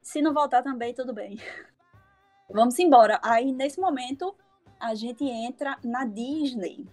[0.00, 1.38] se não voltar também, tudo bem.
[2.50, 3.20] Vamos embora.
[3.22, 4.34] Aí, nesse momento,
[4.78, 6.86] a gente entra na Disney.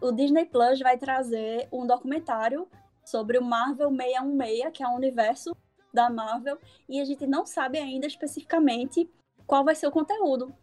[0.00, 2.68] O Disney Plus vai trazer um documentário
[3.04, 5.56] sobre o Marvel 616, que é o universo
[5.92, 9.10] da Marvel, e a gente não sabe ainda especificamente
[9.46, 10.54] qual vai ser o conteúdo.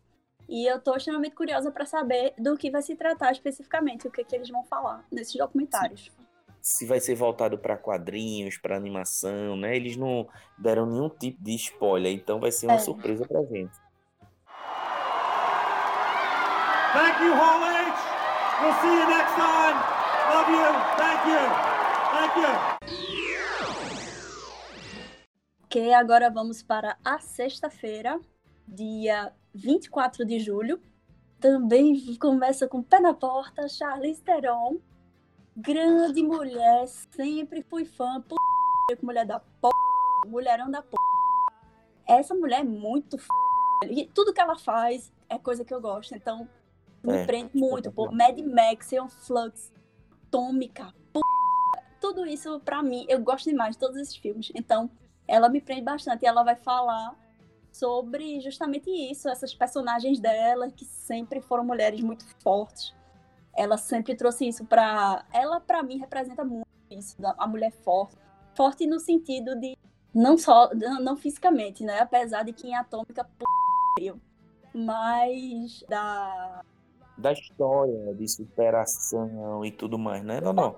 [0.47, 4.23] E eu tô extremamente curiosa para saber do que vai se tratar especificamente, o que,
[4.23, 6.11] que eles vão falar nesses documentários.
[6.61, 9.75] Se vai ser voltado para quadrinhos, para animação, né?
[9.75, 10.27] Eles não
[10.57, 12.79] deram nenhum tipo de spoiler, então vai ser uma É.
[12.79, 13.73] surpresa pra gente.
[16.93, 17.95] Thank you, Hall H.
[18.61, 19.77] We'll see you next time.
[20.33, 20.73] Love you.
[20.97, 21.43] Thank you.
[22.15, 22.75] Thank you.
[25.65, 28.17] Ok, agora vamos para a sexta-feira,
[28.67, 30.79] dia 24 de julho.
[31.39, 34.77] Também começa com pé na porta, Charlize Theron.
[35.55, 38.21] Grande mulher, sempre fui fã.
[38.21, 38.35] P...
[39.01, 39.69] Mulher da p...
[40.27, 40.95] Mulherão da p...
[42.07, 43.27] Essa mulher é muito f...
[43.89, 46.13] E tudo que ela faz é coisa que eu gosto.
[46.15, 46.47] Então,
[47.03, 47.91] me É, prende muito.
[47.91, 48.35] Pô, espetacular.
[48.35, 49.71] Mad Max, Ion Flux,
[50.27, 51.19] Atômica, p...
[52.01, 54.51] tudo isso pra mim, eu gosto demais de todos esses filmes.
[54.53, 54.89] Então,
[55.27, 57.15] ela me prende bastante e ela vai falar
[57.79, 62.95] sobre justamente isso, essas personagens dela que sempre foram mulheres muito fortes.
[63.53, 65.25] Ela sempre trouxe isso pra.
[65.33, 68.15] ela pra mim representa muito isso, a mulher forte,
[68.53, 69.77] forte no sentido de
[70.13, 71.99] não só não não fisicamente, né?
[71.99, 74.13] Apesar de que em Atômica p...
[74.73, 76.61] mas da
[77.17, 80.77] Da história, de superação e tudo mais, né, Dodô?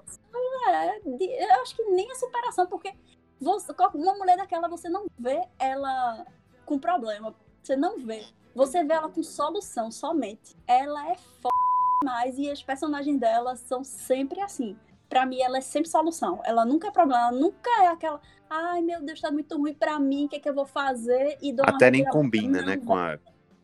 [0.69, 2.93] É, de- eu acho que nem a superação, porque
[3.39, 6.25] você, uma mulher daquela você não vê ela
[6.67, 7.33] com problema.
[7.63, 8.23] Você não vê.
[8.53, 10.55] Você vê ela com solução somente.
[10.67, 11.55] Ela é foda
[12.01, 14.77] demais e os personagens dela são sempre assim.
[15.09, 16.41] Pra mim, ela é sempre solução.
[16.43, 17.29] Ela nunca é problema.
[17.29, 18.21] Ela nunca é aquela.
[18.49, 20.25] Ai, meu Deus, tá muito ruim pra mim.
[20.25, 21.37] O que, é que eu vou fazer?
[21.41, 23.17] E Até nem combina, né, com a,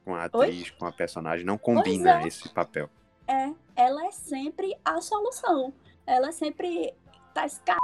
[0.05, 1.45] com a atriz, com a personagem.
[1.45, 2.27] Não combina é.
[2.27, 2.89] esse papel.
[3.27, 5.73] É, ela é sempre a solução.
[6.07, 6.93] Ela é sempre
[7.33, 7.79] tá esse cara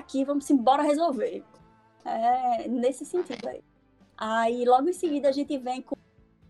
[0.00, 1.44] aqui, vamos embora resolver.
[2.04, 3.62] É nesse sentido aí.
[4.24, 5.96] Aí logo em seguida a gente vem com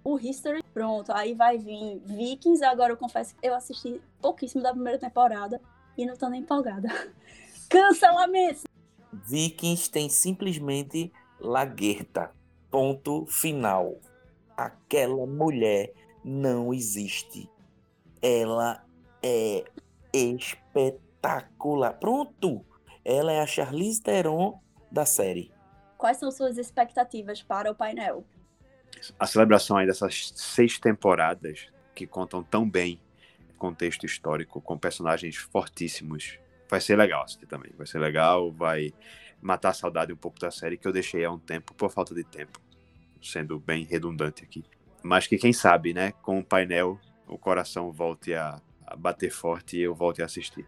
[0.04, 1.11] o History, pronto.
[1.11, 2.62] Aí vai vir Vikings.
[2.62, 5.58] Agora eu confesso que eu assisti pouquíssimo da primeira temporada
[5.96, 6.90] e não tô nem empolgada.
[7.70, 8.64] Cancelamento!
[9.11, 12.30] Vikings tem simplesmente Laguerta.
[12.70, 13.98] Ponto final.
[14.54, 17.48] Aquela mulher não existe.
[18.20, 18.85] Ela
[19.22, 19.64] é
[20.12, 21.94] espetacular.
[21.98, 22.66] Pronto!
[23.02, 25.50] Ela é a Charlize Theron da série.
[26.02, 28.26] Quais são suas expectativas para o painel?
[29.16, 33.00] A celebração aí dessas seis temporadas que contam tão bem
[33.56, 36.40] contexto histórico, com personagens fortíssimos.
[36.68, 37.70] Vai ser legal assistir também.
[37.78, 38.92] Vai ser legal, vai
[39.40, 42.12] matar a saudade um pouco da série que eu deixei há um tempo, por falta
[42.12, 42.60] de tempo.
[43.22, 44.64] Sendo bem redundante aqui.
[45.04, 49.76] Mas que quem sabe, né, com o painel, o coração volte a, a bater forte
[49.76, 50.66] e eu volte a assistir.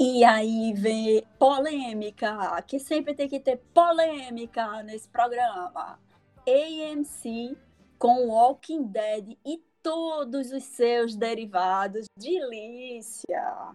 [0.00, 5.98] E aí vem polêmica, que sempre tem que ter polêmica nesse programa.
[6.46, 7.56] AMC
[7.98, 12.06] com Walking Dead e todos os seus derivados.
[12.18, 13.74] Delícia!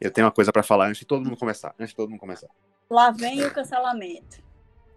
[0.00, 1.74] Eu tenho uma coisa pra falar antes de todo mundo começar.
[1.78, 2.48] Antes de todo mundo começar.
[2.90, 4.42] Lá vem o cancelamento.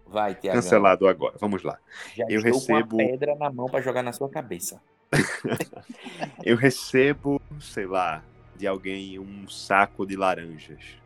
[0.04, 0.60] Vai, Tiagão.
[0.60, 1.36] Cancelado agora.
[1.38, 1.78] Vamos lá.
[2.14, 4.80] Já Eu estou recebo- pedra na mão para jogar na sua cabeça.
[6.44, 8.22] Eu recebo, sei lá,
[8.56, 10.96] de alguém um saco de laranjas.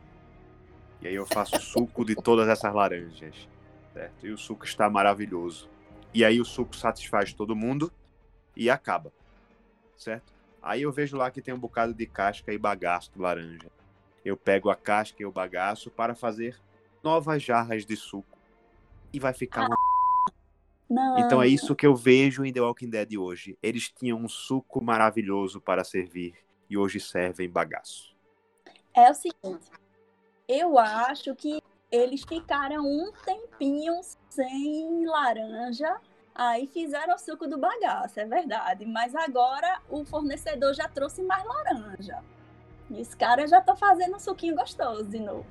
[1.00, 3.48] E aí eu faço suco de todas essas laranjas.
[3.92, 4.26] Certo?
[4.26, 5.68] E o suco está maravilhoso.
[6.14, 7.92] E aí o suco satisfaz todo mundo
[8.56, 9.12] e acaba.
[9.96, 10.32] Certo?
[10.62, 13.70] Aí eu vejo lá que tem um bocado de casca e bagaço de laranja.
[14.24, 16.60] Eu pego a casca e o bagaço para fazer
[17.02, 18.38] novas jarras de suco.
[19.12, 19.76] E vai ficar uma
[20.88, 21.18] Não.
[21.18, 23.58] então é isso que eu vejo em The Walking Dead hoje.
[23.62, 26.34] Eles tinham um suco maravilhoso para servir
[26.70, 28.14] e hoje servem bagaço.
[28.94, 29.68] É o seguinte.
[30.48, 36.00] Eu acho que eles ficaram um tempinho sem laranja.
[36.34, 38.86] Aí fizeram o suco do bagaço, é verdade.
[38.86, 42.22] Mas agora o fornecedor já trouxe mais laranja.
[42.88, 45.46] E os caras já estão fazendo um suquinho gostoso de novo.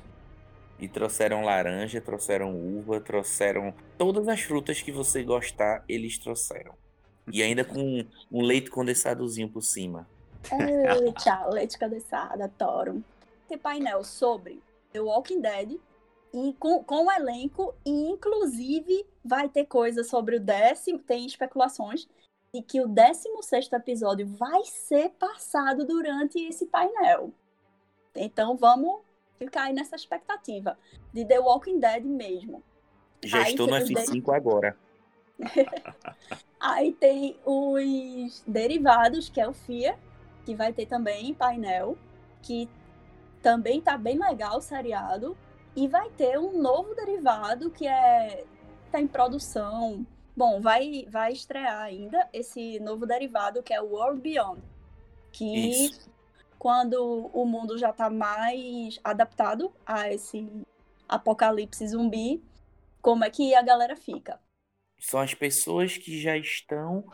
[0.79, 6.73] E trouxeram laranja, trouxeram uva, trouxeram todas as frutas que você gostar, eles trouxeram.
[7.31, 10.07] E ainda com um leite condensadozinho por cima.
[11.03, 13.03] Eita, leite condensado, adoro.
[13.47, 15.79] Tem painel sobre The Walking Dead
[16.33, 22.07] e com, com o elenco e inclusive vai ter coisa sobre o décimo, tem especulações
[22.53, 27.31] de que o 16 episódio vai ser passado durante esse painel.
[28.15, 29.01] Então vamos
[29.37, 30.77] ficar aí nessa expectativa
[31.13, 32.63] de The Walking Dead mesmo.
[33.23, 34.77] Já Aí estou no tem os F5 agora.
[36.59, 39.97] Aí tem os derivados, que é o FIA,
[40.49, 41.95] que vai ter também painel,
[42.41, 42.67] que
[43.39, 45.37] também tá bem legal o seriado.
[45.75, 48.43] E vai ter um novo derivado que é
[48.91, 50.03] tá em produção.
[50.35, 54.59] Bom, vai, vai estrear ainda esse novo derivado que é o World Beyond.
[55.31, 56.09] Que Isso.
[56.57, 60.49] quando o mundo já tá mais adaptado a esse
[61.07, 62.43] apocalipse zumbi,
[63.03, 64.39] como é que a galera fica?
[64.97, 67.05] São as pessoas que já estão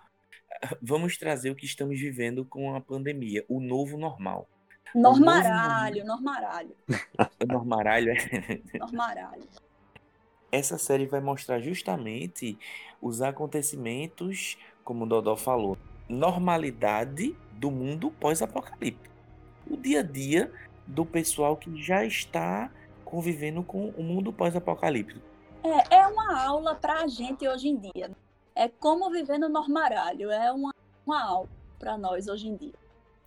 [0.81, 4.47] vamos trazer o que estamos vivendo com a pandemia, o novo normal.
[4.93, 6.75] Normaralho, normaralho,
[7.41, 8.11] O normalho
[8.71, 9.43] é normaralho.
[10.51, 12.57] essa série vai mostrar justamente
[13.01, 19.09] os acontecimentos, como o Dodó falou, normalidade do mundo pós-apocalipse.
[19.69, 20.51] O dia a dia
[20.87, 22.71] do pessoal que já está
[23.03, 25.19] convivendo com o mundo pós-apocalíptico.
[25.63, 28.11] É, é uma aula pra gente hoje em dia.
[28.55, 30.31] É como viver no normaralho.
[30.31, 30.73] É uma,
[31.05, 32.73] uma aula pra nós hoje em dia.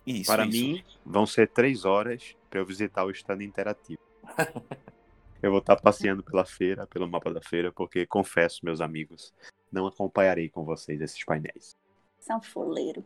[0.05, 0.57] Isso, Para isso.
[0.57, 4.01] mim, vão ser três horas para eu visitar o stand interativo.
[5.41, 9.31] eu vou estar passeando pela feira, pelo mapa da feira, porque confesso, meus amigos,
[9.71, 11.77] não acompanharei com vocês esses painéis.
[12.19, 13.03] Você é um foleiro.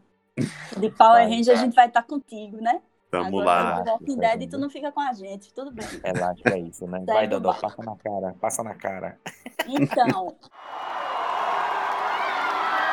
[0.77, 2.81] De Power Vai, Ranger a gente vai estar contigo, né?
[3.11, 3.83] Tamo Agora lá.
[3.83, 4.61] no Walking Tá Dead tu vendo?
[4.61, 5.53] não fica com a gente.
[5.53, 5.85] Tudo bem.
[6.03, 7.03] Relaxa, é isso, né?
[7.05, 7.61] Vai, barco.
[7.61, 9.19] passa na cara, passa na cara.
[9.67, 10.35] Então,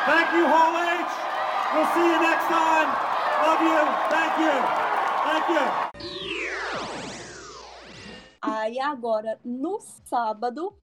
[0.05, 1.11] Thank you, Hall H.
[1.73, 2.89] We'll see you next time.
[3.45, 3.79] Love you.
[4.09, 4.55] Thank you.
[5.27, 5.91] Thank you.
[8.41, 10.73] aí agora, no sábado,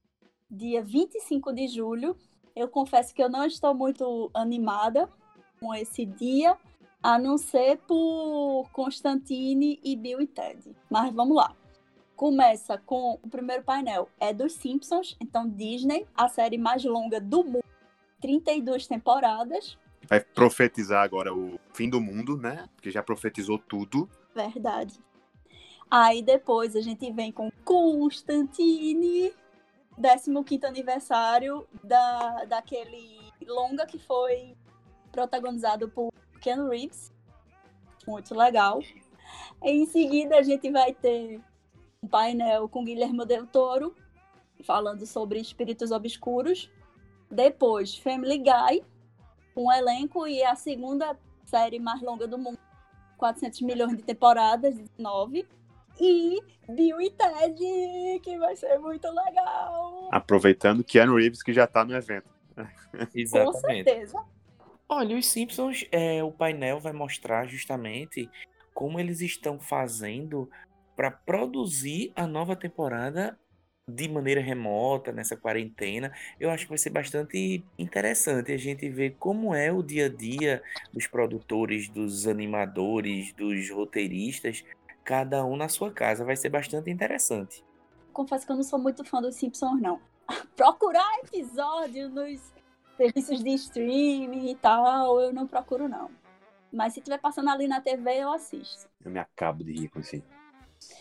[0.51, 2.17] dia 25 de julho,
[2.55, 5.09] eu confesso que eu não estou muito animada
[5.61, 6.57] com esse dia,
[7.03, 10.77] a não ser por Constantine e Bill e Ted.
[10.91, 11.55] Mas vamos lá.
[12.17, 17.45] Começa com o primeiro painel, é dos Simpsons, então Disney, a série mais longa do
[17.45, 17.65] mundo,
[18.21, 22.67] 32 temporadas, Vai profetizar agora o fim do mundo, né?
[22.75, 24.09] Porque já profetizou tudo.
[24.35, 24.99] Verdade.
[25.91, 29.33] Aí depois a gente vem com Constantine,
[29.97, 34.57] 15 aniversário da, daquele longa que foi
[35.13, 36.11] protagonizado por
[36.41, 37.13] Ken Reeves.
[38.07, 38.83] Muito legal.
[39.63, 41.39] Em seguida a gente vai ter
[42.03, 43.95] um painel com Guilherme Del Toro,
[44.63, 46.71] falando sobre espíritos obscuros.
[47.31, 48.85] Depois, Family Guy,
[49.57, 52.59] um elenco e a segunda série mais longa do mundo.
[53.17, 55.47] 400 milhões de temporadas, 9.
[56.01, 60.09] E Bill e Ted, que vai ser muito legal.
[60.13, 62.29] Aproveitando Keanu Reeves, que já tá no evento.
[62.57, 63.85] Com Exatamente.
[63.85, 64.25] certeza.
[64.89, 68.31] Olha, os Simpsons, é, o painel vai mostrar justamente
[68.73, 70.49] como eles estão fazendo
[70.97, 73.39] para produzir a nova temporada
[73.89, 76.13] de maneira remota, nessa quarentena.
[76.39, 80.09] Eu acho que vai ser bastante interessante a gente ver como é o dia a
[80.09, 80.63] dia
[80.93, 84.63] dos produtores, dos animadores, dos roteiristas,
[85.03, 86.25] cada um na sua casa.
[86.25, 87.65] Vai ser bastante interessante.
[88.13, 90.01] Confesso que eu não sou muito fã dos Simpsons, não.
[90.55, 92.53] Procurar episódio nos
[92.97, 96.11] serviços de streaming e tal, eu não procuro, não.
[96.71, 98.89] Mas se tiver passando ali na TV, eu assisto.
[99.03, 100.23] Eu me acabo de rir com isso.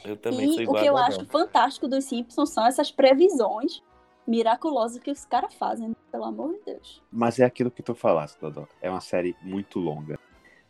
[0.04, 3.84] Eu também sou E o igual que eu acho fantástico dos Simpsons são essas previsões
[4.28, 7.02] miraculosas que os caras fazem, pelo amor de Deus.
[7.12, 8.68] Mas é aquilo que tu falaste, Dodô.
[8.82, 10.20] É uma série muito longa.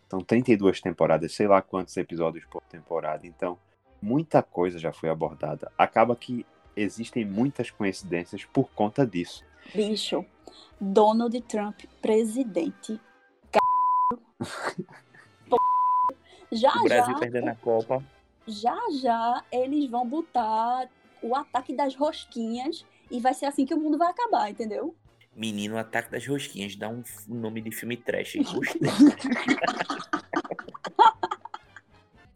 [0.09, 3.25] São 32 temporadas, sei lá quantos episódios por temporada.
[3.25, 3.57] Então,
[4.01, 5.71] muita coisa já foi abordada.
[5.77, 6.45] Acaba que
[6.75, 9.43] existem muitas coincidências por conta disso.
[9.73, 10.23] Bicho,
[10.79, 13.01] Donald Trump, presidente.
[14.43, 14.75] C...
[16.51, 18.03] Já, O Brasil já, perdendo a Copa.
[18.47, 20.89] Já, já, eles vão botar
[21.21, 24.95] o ataque das rosquinhas e vai ser assim que o mundo vai acabar, entendeu?
[25.35, 28.37] Menino Ataque das Rosquinhas, dá um nome de filme trash.
[28.37, 28.81] Gostei.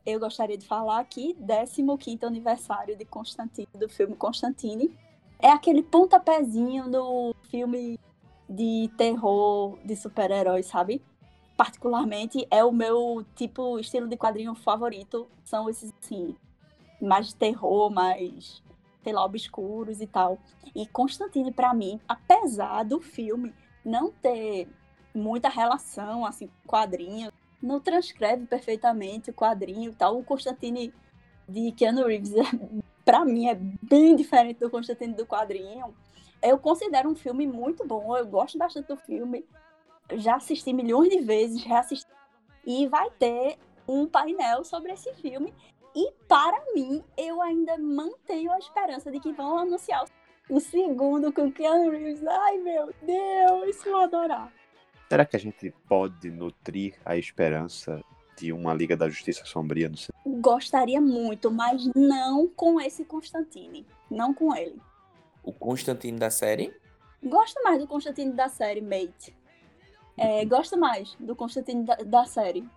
[0.06, 4.96] Eu gostaria de falar aqui, 15º aniversário de Constantine, do filme Constantine.
[5.40, 8.00] É aquele pontapézinho no filme
[8.50, 11.02] de terror de super-heróis, sabe?
[11.62, 15.28] Particularmente é o meu tipo estilo de quadrinho favorito.
[15.44, 16.36] São esses assim,
[17.00, 18.64] mais terror, mais,
[19.04, 20.40] sei lá, obscuros e tal.
[20.76, 23.54] E Constantine, pra mim, apesar do filme
[23.86, 24.68] não ter
[25.14, 27.32] muita relação assim com quadrinhos,
[27.62, 30.18] não transcreve perfeitamente o quadrinho e tal.
[30.18, 30.92] O Constantine
[31.48, 32.34] de Keanu Reeves,
[33.06, 35.94] pra mim, é bem diferente do Constantine do quadrinho.
[36.42, 39.46] Eu considero um filme muito bom, eu gosto bastante do filme.
[40.18, 42.12] Já assisti milhões de vezes, reassisti.
[42.66, 43.58] E vai ter
[43.88, 45.54] um painel sobre esse filme.
[45.96, 50.06] E para mim, eu ainda mantenho a esperança de que vão anunciar
[50.50, 52.26] o segundo com Keanu Reeves.
[52.26, 54.52] Ai, meu Deus, vou adorar.
[55.10, 58.02] Será que a gente pode nutrir a esperança
[58.38, 60.42] de uma Liga da Justiça Sombria no cinema?
[60.42, 63.86] Gostaria muito, mas não com esse Constantine.
[64.10, 64.82] Não com ele.
[65.44, 66.74] O Constantino da série.
[67.22, 69.36] Gosto mais do Constantine da série Mate.
[70.18, 70.46] É,
[70.78, 72.68] mais do Constantine da, da série.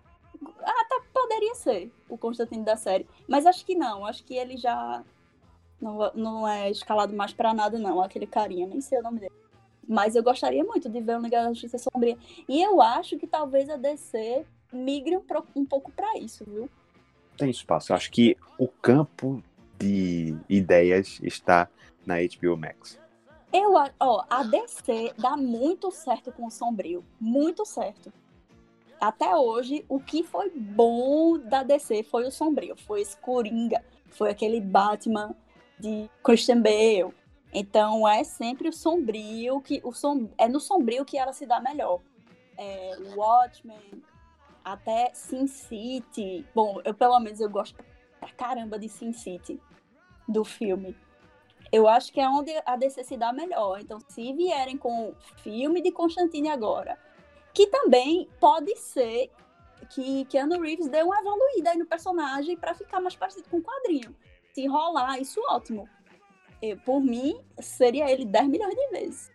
[0.59, 3.07] Até poderia ser o Constantine da série.
[3.27, 4.05] Mas acho que não.
[4.05, 5.03] Acho que ele já
[5.79, 8.01] não, não é escalado mais pra nada, não.
[8.01, 9.33] Aquele carinha, nem sei o nome dele.
[9.87, 12.17] Mas eu gostaria muito de ver o Liga da Justiça Sombria.
[12.49, 15.23] E eu acho que talvez a DC migre um,
[15.55, 16.69] um pouco pra isso, viu?
[17.37, 17.91] Tem espaço.
[17.91, 19.43] Eu acho que o campo
[19.77, 21.67] de ideias está
[22.05, 22.99] na HBO Max.
[23.57, 27.05] Eu, ó, a DC dá muito certo com o Sombrio.
[27.17, 28.11] Muito certo.
[28.99, 32.75] Até hoje, o que foi bom da DC foi o Sombrio.
[32.75, 33.81] Foi esse Coringa.
[34.09, 35.33] Foi aquele Batman
[35.79, 37.13] de Christian Bale.
[37.53, 39.79] Então, é sempre o Sombrio que...
[39.85, 42.01] O som, é no Sombrio que ela se dá melhor.
[42.57, 44.03] É, Watchmen,
[44.65, 46.45] até Sin City.
[46.53, 47.81] Bom, eu pelo menos eu gosto
[48.19, 49.61] pra caramba de Sin City,
[50.27, 50.93] do filme.
[51.71, 53.79] Eu acho que é onde a DC se dá melhor.
[53.79, 56.97] Então, se vierem com filme de Constantine agora,
[57.53, 59.31] que também pode ser
[59.89, 63.63] que Keanu Reeves dê uma evoluída aí no personagem para ficar mais parecido com o
[63.63, 64.15] quadrinho.
[64.53, 65.87] Se rolar, isso ótimo.
[66.61, 69.31] Eu, por mim, seria ele 10 milhões de vezes.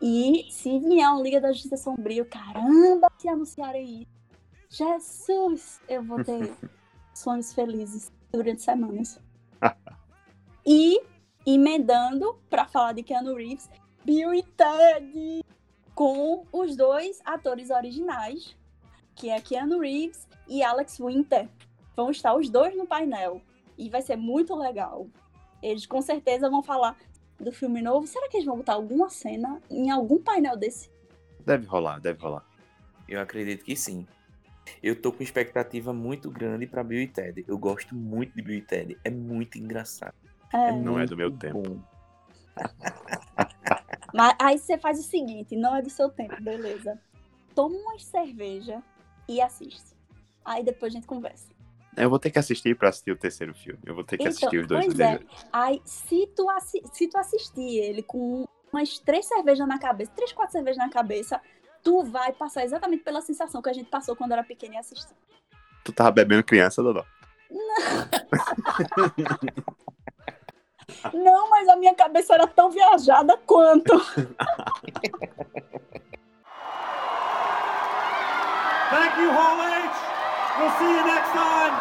[0.00, 4.18] E se vier um Liga da Justiça Sombrio, caramba, se anunciarem isso.
[4.70, 6.52] Jesus, eu vou ter
[7.14, 9.20] sonhos felizes durante semanas.
[10.66, 11.00] e
[11.54, 13.70] emendando para falar de Keanu Reeves,
[14.04, 15.44] Bill e Ted
[15.94, 18.54] com os dois atores originais,
[19.14, 21.48] que é Keanu Reeves e Alex Winter.
[21.96, 23.40] Vão estar os dois no painel
[23.78, 25.06] e vai ser muito legal.
[25.62, 26.96] Eles com certeza vão falar
[27.40, 28.06] do filme novo.
[28.06, 30.90] Será que eles vão botar alguma cena em algum painel desse?
[31.46, 32.44] Deve rolar, deve rolar.
[33.08, 34.06] Eu acredito que sim.
[34.82, 37.42] Eu tô com expectativa muito grande pra Bill e Ted.
[37.48, 38.98] Eu gosto muito de Bill e Ted.
[39.02, 40.27] É muito engraçado.
[40.52, 41.82] É, Não é do meu tempo.
[44.14, 46.98] Mas aí você faz o seguinte, não é do seu tempo, beleza?
[47.54, 48.82] Toma uma cerveja
[49.28, 49.94] e assiste.
[50.44, 51.46] Aí depois a gente conversa.
[51.96, 53.80] Eu vou ter que assistir pra assistir o terceiro filme.
[53.84, 55.20] Eu vou ter que Então, assistir os dois pois é.
[55.52, 60.32] Aí, se tu, assi se tu assistir ele com umas três cervejas na cabeça, três,
[60.32, 61.40] quatro cervejas na cabeça,
[61.82, 65.16] tu vai passar exatamente pela sensação que a gente passou quando era pequena e assistiu.
[65.84, 67.04] Tu tava bebendo criança, Dodó?
[67.50, 68.08] Não,
[71.50, 73.98] mas a minha cabeça era tão viajada quanto.
[78.90, 80.58] Thank you, Hall H.
[80.58, 81.74] We'll see you next time.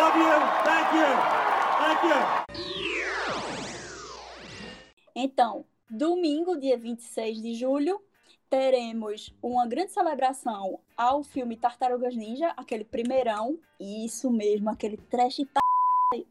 [0.00, 0.38] Love you.
[0.64, 1.08] Thank you.
[1.78, 2.18] Thank you.
[5.14, 8.00] Então, domingo, dia 26 de julho,
[8.50, 13.58] teremos uma grande celebração ao filme Tartarugas Ninja, aquele primeirão.
[13.80, 15.40] Isso mesmo, aquele trash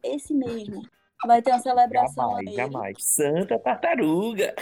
[0.03, 0.83] esse mesmo.
[1.25, 2.55] Vai ter uma celebração Jamais, ele.
[2.55, 2.97] jamais.
[2.99, 4.55] Santa Tartaruga.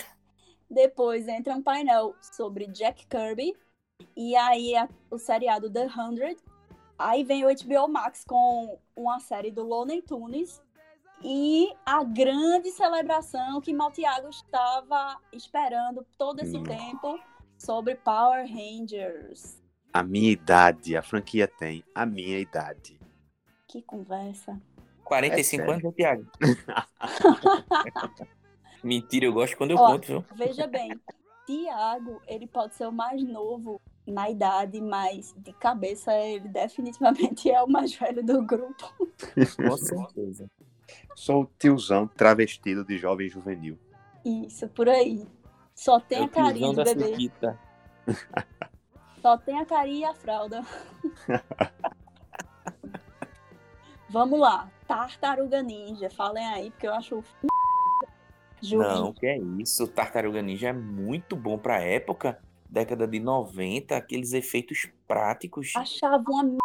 [0.70, 3.54] Depois entra um painel sobre Jack Kirby.
[4.16, 6.38] E aí a- o seriado The 100.
[6.98, 10.62] Aí vem o HBO Max com uma série do Looney Tunes.
[11.22, 16.64] E a grande celebração que Maltiago estava esperando todo esse Hum.
[16.64, 17.20] tempo
[17.58, 19.62] sobre Power Rangers.
[19.94, 23.00] A minha idade, a franquia tem a minha idade.
[23.68, 24.60] Que conversa.
[25.06, 26.26] 45 É anos, né, Thiago?
[28.84, 30.26] Mentira, eu gosto quando eu Ó, conto, viu?
[30.36, 31.00] Veja bem,
[31.46, 37.62] Tiago, ele pode ser o mais novo na idade, mas de cabeça ele definitivamente é
[37.62, 38.94] o mais velho do grupo.
[39.64, 40.50] Com certeza.
[41.16, 43.80] Sou o tiozão travestido de jovem juvenil.
[44.24, 45.26] Isso, por aí.
[45.74, 47.22] Só tem É a o carinha do bebê.
[49.22, 50.64] Só tem a carinha e a fralda.
[54.16, 54.72] Vamos lá.
[54.88, 56.10] Tartaruga Ninja.
[56.10, 57.18] Falem aí, porque eu acho.
[57.18, 57.36] f-
[58.62, 58.88] Juro.
[58.88, 59.86] Não, que é isso.
[59.90, 62.42] Tartaruga Ninja é muito bom pra época.
[62.70, 65.74] Década de 90, aqueles efeitos práticos.
[65.76, 66.58] Achava uma m...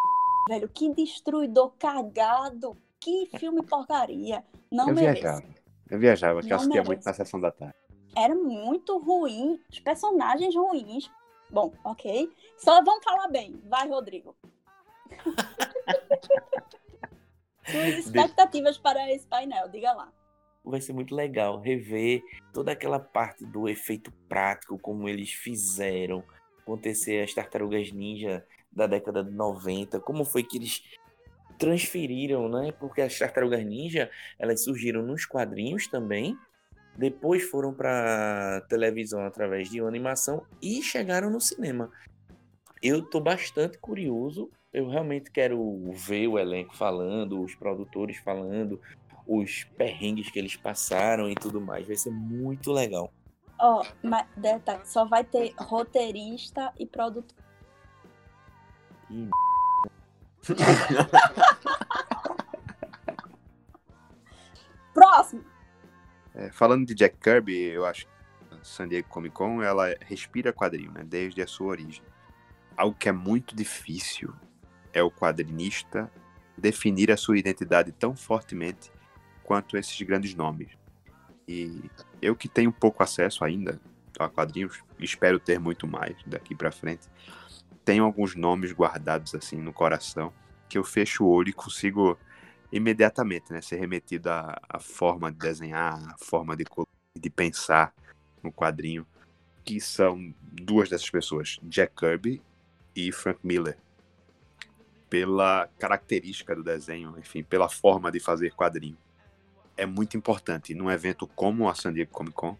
[0.48, 0.68] velho.
[0.68, 2.76] Que destruidor cagado.
[3.00, 4.44] Que filme porcaria.
[4.70, 5.20] Não eu merece.
[5.20, 5.44] viajava.
[5.90, 6.88] Eu viajava, que eu assistia merece.
[6.88, 7.74] muito na sessão da tarde.
[8.16, 9.60] Era muito ruim.
[9.68, 11.10] Os personagens ruins.
[11.50, 12.30] Bom, ok.
[12.58, 13.60] Só vamos falar bem.
[13.68, 14.36] Vai, Rodrigo.
[17.70, 20.12] Suas expectativas para esse painel, diga lá.
[20.64, 26.22] Vai ser muito legal rever toda aquela parte do efeito prático, como eles fizeram
[26.58, 30.82] acontecer as tartarugas ninja da década de 90, como foi que eles
[31.58, 32.72] transferiram, né?
[32.72, 36.36] Porque as tartarugas ninja, elas surgiram nos quadrinhos também,
[36.96, 41.90] depois foram para televisão através de uma animação e chegaram no cinema.
[42.82, 48.80] Eu tô bastante curioso, eu realmente quero ver o elenco falando, os produtores falando,
[49.26, 51.86] os perrengues que eles passaram e tudo mais.
[51.86, 53.12] Vai ser muito legal.
[53.60, 57.36] Ó, mas detalhe, só vai ter roteirista e produtor.
[59.10, 59.28] Ih,
[64.94, 65.44] Próximo!
[66.34, 68.12] É, falando de Jack Kirby, eu acho que
[68.62, 71.02] San Diego Comic Con, ela respira quadrinho, né?
[71.04, 72.02] Desde a sua origem.
[72.80, 74.32] Algo que é muito difícil
[74.90, 76.10] é o quadrinista
[76.56, 78.90] definir a sua identidade tão fortemente
[79.44, 80.70] quanto esses grandes nomes.
[81.46, 81.78] E
[82.22, 83.78] eu que tenho pouco acesso ainda
[84.18, 87.06] a quadrinhos, espero ter muito mais daqui para frente.
[87.84, 90.32] Tenho alguns nomes guardados assim no coração
[90.66, 92.18] que eu fecho o olho e consigo
[92.72, 96.64] imediatamente, né, ser remetido à, à forma de desenhar, à forma de,
[97.14, 97.92] de pensar
[98.42, 99.06] no quadrinho,
[99.66, 102.40] que são duas dessas pessoas, Jack Kirby
[102.94, 103.76] e Frank Miller.
[105.08, 108.96] Pela característica do desenho, enfim, pela forma de fazer quadrinho.
[109.76, 112.56] É muito importante num evento como a San Diego Comic Con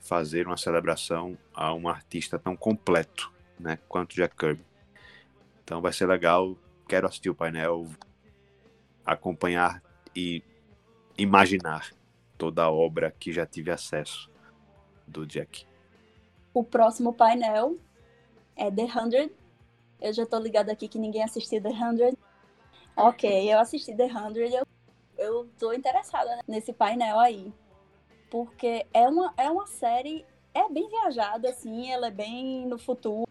[0.00, 4.64] fazer uma celebração a um artista tão completo, né, quanto Jack Kirby.
[5.64, 6.56] Então vai ser legal,
[6.86, 7.86] quero assistir o painel,
[9.04, 9.82] acompanhar
[10.14, 10.42] e
[11.16, 11.92] imaginar
[12.36, 14.30] toda a obra que já tive acesso
[15.06, 15.66] do Jack.
[16.54, 17.78] O próximo painel
[18.56, 19.32] é The Hundred.
[20.00, 22.18] Eu já tô ligado aqui que ninguém assistiu The Hundred.
[22.96, 24.54] Ok, eu assisti The Hundred.
[24.54, 24.66] Eu,
[25.16, 27.52] eu tô interessada nesse painel aí.
[28.30, 30.24] Porque é uma, é uma série.
[30.54, 31.90] É bem viajada, assim.
[31.90, 33.26] Ela é bem no futuro.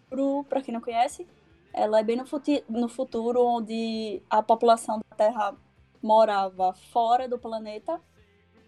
[0.49, 1.27] Pra quem não conhece,
[1.73, 2.25] ela é bem no,
[2.69, 5.55] no futuro onde a população da Terra
[6.01, 8.01] morava fora do planeta,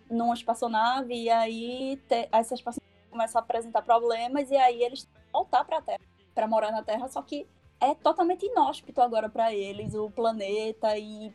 [0.09, 5.63] numa espaçonave, e aí te, essa espaçonave começa a apresentar problemas, e aí eles voltar
[5.63, 5.99] para a Terra,
[6.35, 7.47] para morar na Terra, só que
[7.79, 11.33] é totalmente inóspito agora para eles, o planeta, e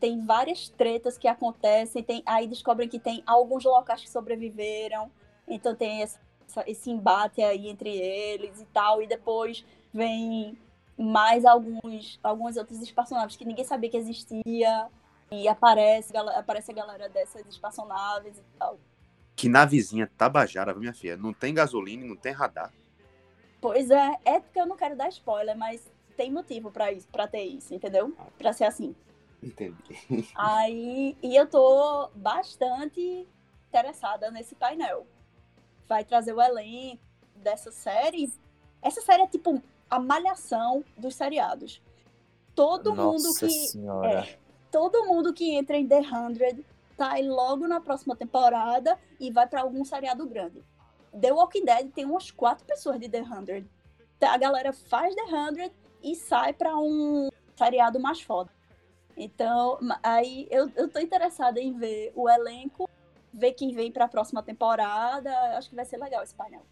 [0.00, 5.10] tem várias tretas que acontecem, tem, aí descobrem que tem alguns locais que sobreviveram,
[5.46, 6.20] então tem essa,
[6.66, 10.58] esse embate aí entre eles e tal, e depois vem
[10.98, 14.88] mais alguns, alguns outros espaçonaves que ninguém sabia que existia.
[15.30, 18.78] E aparece, aparece a galera dessas espaçonaves e tal.
[19.34, 21.16] Que navezinha tabajara, minha filha.
[21.16, 22.70] Não tem gasolina, não tem radar.
[23.62, 27.28] Pois é, é porque eu não quero dar spoiler, mas tem motivo para isso, para
[27.28, 28.12] ter isso, entendeu?
[28.36, 28.92] Para ser assim.
[29.40, 30.28] Entendi.
[30.34, 33.24] Aí, e eu tô bastante
[33.68, 35.06] interessada nesse painel.
[35.88, 37.00] Vai trazer o elenco
[37.36, 38.32] dessa série.
[38.82, 41.80] Essa série é tipo a malhação dos seriados.
[42.56, 44.10] Todo Nossa mundo que senhora.
[44.10, 44.38] é,
[44.72, 46.64] todo mundo que entra em The 100
[46.96, 50.64] sai logo na próxima temporada e vai para algum seriado grande.
[51.18, 53.68] The Walking Dead tem umas quatro pessoas de The 100.
[54.20, 58.50] A galera faz The 100 e sai para um seriado mais foda.
[59.16, 62.88] Então, aí eu, eu tô interessada em ver o elenco,
[63.32, 65.30] ver quem vem para a próxima temporada.
[65.56, 66.62] Acho que vai ser legal esse painel.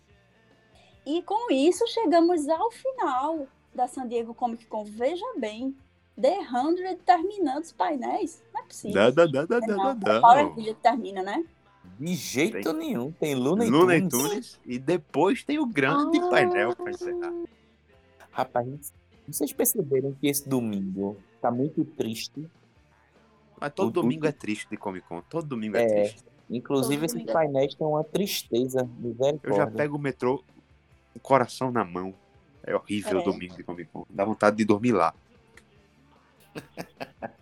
[1.04, 4.84] E com isso chegamos ao final da San Diego Comic Con.
[4.84, 5.76] Veja bem,
[6.20, 8.42] The 100 terminando os painéis.
[8.52, 9.02] Não é possível.
[9.02, 10.20] Não, não, não, não, não, não.
[10.20, 11.44] Power Rangers termina, né?
[12.00, 13.12] De jeito Tem- nenhum.
[13.12, 14.28] Tem Luna e Luna e Tunes.
[14.30, 14.60] Tunes.
[14.64, 16.30] E depois tem o grande Ah.
[16.30, 17.32] painel pra encerrar.
[18.30, 18.92] Rapaz,
[19.28, 22.48] vocês perceberam que esse domingo tá muito triste?
[23.60, 25.20] Mas todo O- domingo é triste de Comic Con.
[25.28, 25.86] Todo domingo é, É.
[26.04, 26.24] triste.
[26.48, 27.32] Inclusive, esses domingo.
[27.32, 28.88] painéis têm uma tristeza.
[29.42, 30.42] Eu já pego o metrô,
[31.14, 32.14] o coração na mão.
[32.64, 33.24] É horrível o É.
[33.24, 34.06] domingo de Comic Con.
[34.08, 35.14] Dá vontade de dormir lá.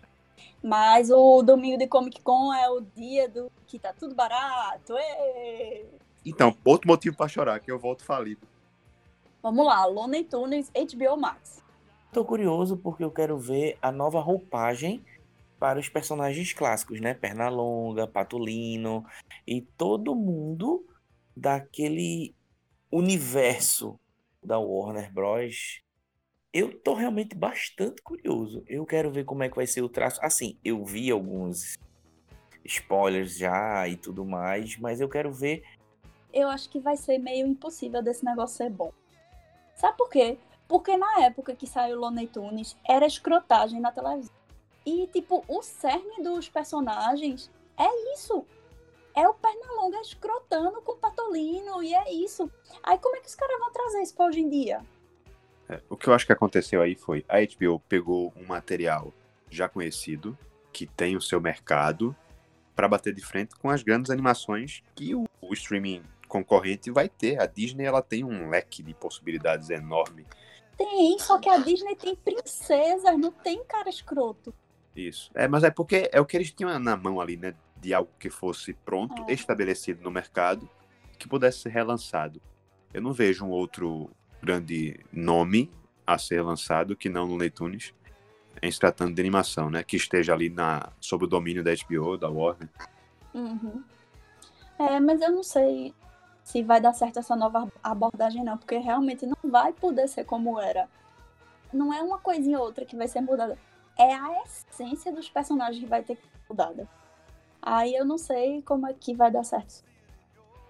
[0.61, 4.93] Mas o domingo de Comic Con é o dia do que tá tudo barato.
[4.97, 5.85] Ê!
[6.25, 8.45] Então, outro motivo pra chorar, que eu volto falido.
[9.41, 11.63] Vamos lá, Looney Tunes, HBO Max.
[12.11, 15.03] Tô curioso porque eu quero ver a nova roupagem
[15.59, 17.13] para os personagens clássicos, né?
[17.13, 19.05] Pernalonga, Patolino
[19.47, 20.85] e todo mundo
[21.35, 22.33] daquele
[22.91, 23.99] universo
[24.43, 25.81] da Warner Bros.
[26.51, 28.63] Eu tô realmente bastante curioso.
[28.67, 30.19] Eu quero ver como é que vai ser o traço.
[30.23, 31.75] Assim, eu vi alguns
[32.65, 35.63] spoilers já e tudo mais, mas eu quero ver
[36.33, 38.91] Eu acho que vai ser meio impossível desse negócio ser bom.
[39.75, 40.37] Sabe por quê?
[40.67, 44.33] Porque na época que saiu Looney Tunes, era escrotagem na televisão.
[44.85, 48.45] E, tipo, o cerne dos personagens é isso.
[49.15, 52.51] É o Pernalonga escrotando com o Patolino, e é isso.
[52.83, 54.81] Aí como é que os caras vão trazer isso pra hoje em dia?
[55.69, 59.13] É, o que eu acho que aconteceu aí foi a HBO pegou um material
[59.49, 60.37] já conhecido,
[60.73, 62.15] que tem o seu mercado,
[62.75, 67.39] para bater de frente com as grandes animações que o, o streaming concorrente vai ter.
[67.41, 70.25] A Disney ela tem um leque de possibilidades enorme.
[70.77, 74.53] Tem, só que a Disney tem princesas, não tem cara escroto.
[74.95, 75.29] Isso.
[75.35, 77.53] É, mas é porque é o que eles tinham na mão ali, né?
[77.75, 79.33] De algo que fosse pronto, É.
[79.33, 80.69] estabelecido no mercado,
[81.17, 82.41] que pudesse ser relançado.
[82.93, 84.09] Eu não vejo um outro
[84.41, 85.71] grande nome
[86.05, 87.93] a ser lançado que não no Tunes
[88.61, 89.83] em se tratando de animação, né?
[89.83, 92.69] Que esteja ali na, sob o domínio da HBO, da Warner.
[93.33, 93.83] Uhum.
[94.77, 95.93] É, mas eu não sei
[96.43, 100.59] se vai dar certo essa nova abordagem, não, porque realmente não vai poder ser como
[100.59, 100.89] era.
[101.71, 103.57] Não é uma coisinha ou outra que vai ser mudada.
[103.97, 106.87] É a essência dos personagens que vai ter que ser mudada.
[107.61, 109.83] Aí eu não sei como é que vai dar certo.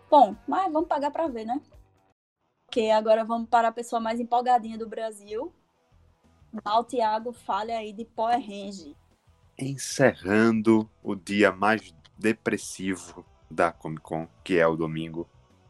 [0.10, 1.62] Bom, mas vamos pagar pra ver, né?
[2.70, 5.52] Ok, agora vamos para a pessoa mais empolgadinha do Brasil.
[6.64, 8.96] Mal Thiago, fale aí de Power Range.
[9.58, 15.28] Encerrando o dia mais depressivo da Comic Con, que é o domingo,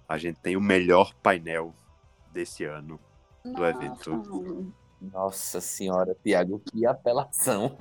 [0.10, 1.74] a gente tem o melhor painel
[2.34, 3.00] desse ano
[3.46, 4.12] do Nossa, evento.
[4.12, 4.76] mano.
[5.02, 7.78] Nossa senhora, Tiago, que apelação.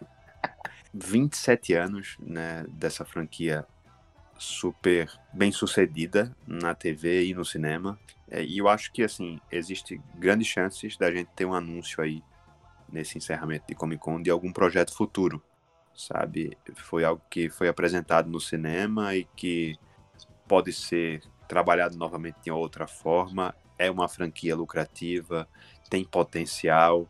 [0.92, 3.66] 27 anos né, dessa franquia
[4.36, 7.98] super bem sucedida na TV e no cinema.
[8.30, 12.22] É, e eu acho que assim, existe grandes chances da gente ter um anúncio aí
[12.90, 15.42] nesse encerramento de Comic Con de algum projeto futuro.
[15.94, 16.56] Sabe?
[16.74, 19.76] Foi algo que foi apresentado no cinema e que
[20.46, 23.54] pode ser trabalhado novamente de outra forma.
[23.76, 25.48] É uma franquia lucrativa,
[25.90, 27.08] tem potencial.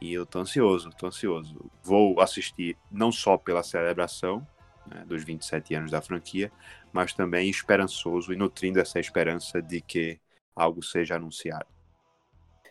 [0.00, 1.70] E eu tô ansioso, tô ansioso.
[1.82, 4.46] Vou assistir não só pela celebração
[4.86, 6.50] né, dos 27 anos da franquia,
[6.92, 10.18] mas também esperançoso e nutrindo essa esperança de que
[10.54, 11.66] algo seja anunciado.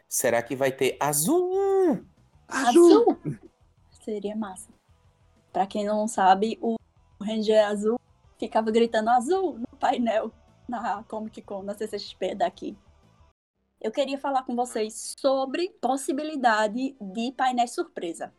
[0.07, 2.05] Será que vai ter azul?
[2.47, 3.17] Azul!
[4.03, 4.69] Seria massa.
[5.53, 6.75] Pra quem não sabe, o
[7.21, 7.99] Ranger Azul
[8.37, 10.31] ficava gritando azul no painel
[10.67, 12.77] na Comic Con, na CCXP daqui.
[13.79, 18.33] Eu queria falar com vocês sobre possibilidade de painel surpresa.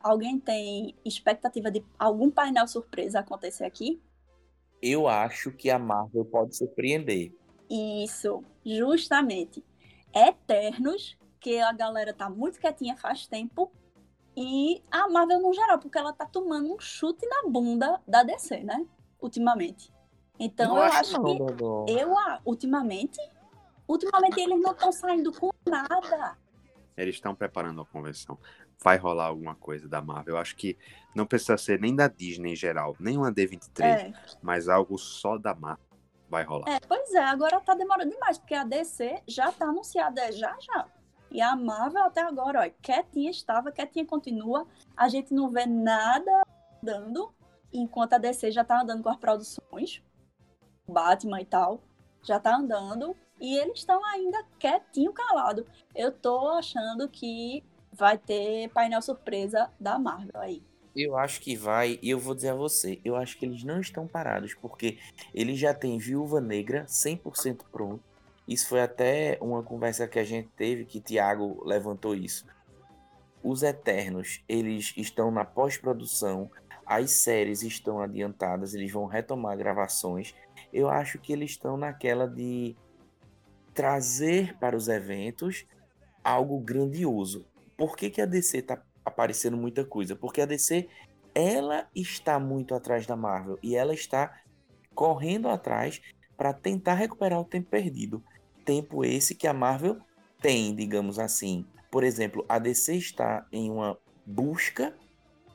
[0.00, 4.02] Alguém tem expectativa de algum painel surpresa acontecer aqui?
[4.82, 7.32] Eu acho que a Marvel pode surpreender.
[7.70, 9.64] Isso, justamente.
[10.14, 13.72] Eternos, que a galera tá muito quietinha faz tempo.
[14.36, 18.60] E a Marvel no geral, porque ela tá tomando um chute na bunda da DC,
[18.64, 18.84] né?
[19.20, 19.92] Ultimamente.
[20.38, 21.38] Então Não eu acho não, que.
[21.38, 21.86] Dodô.
[21.88, 23.18] Eu, ultimamente.
[23.86, 26.36] Ultimamente eles não estão saindo com nada.
[26.96, 28.38] Eles estão preparando a convenção.
[28.82, 30.34] Vai rolar alguma coisa da Marvel.
[30.34, 30.76] Eu acho que
[31.14, 34.12] não precisa ser nem da Disney em geral, nem uma D23, É,
[34.42, 35.83] mas algo só da Marvel
[36.28, 36.68] vai rolar.
[36.68, 40.56] é, pois é, agora tá demorando demais, porque a DC já tá anunciada é já
[40.60, 40.86] já.
[41.30, 44.66] E a Marvel até agora, ó, quietinha estava, quietinha continua.
[44.96, 46.42] A gente não vê nada
[46.82, 47.34] dando,
[47.72, 50.00] enquanto a DC já tá andando com as produções,
[50.86, 51.80] Batman e tal,
[52.22, 53.16] já tá andando.
[53.40, 55.66] E eles estão ainda quietinho, calado.
[55.94, 60.62] Eu tô achando que vai ter painel surpresa da Marvel aí.
[60.96, 63.80] Eu acho que vai, e eu vou dizer a você, eu acho que eles não
[63.80, 64.98] estão parados, porque
[65.34, 68.02] eles já têm Viúva Negra 100% pronto.
[68.46, 72.46] Isso foi até uma conversa que a gente teve, que Thiago levantou isso.
[73.42, 76.50] Os Eternos, eles estão na pós-produção,
[76.86, 80.34] as séries estão adiantadas, eles vão retomar gravações.
[80.72, 82.76] Eu acho que eles estão naquela de
[83.72, 85.66] trazer para os eventos
[86.22, 87.44] algo grandioso.
[87.76, 90.16] Por que, que a DC tá aparecendo muita coisa?
[90.16, 90.88] Porque a DC
[91.34, 94.40] ela está muito atrás da Marvel e ela está
[94.94, 96.00] correndo atrás
[96.36, 98.22] para tentar recuperar o tempo perdido.
[98.64, 99.98] Tempo esse que a Marvel
[100.40, 101.66] tem, digamos assim.
[101.90, 104.94] Por exemplo, a DC está em uma busca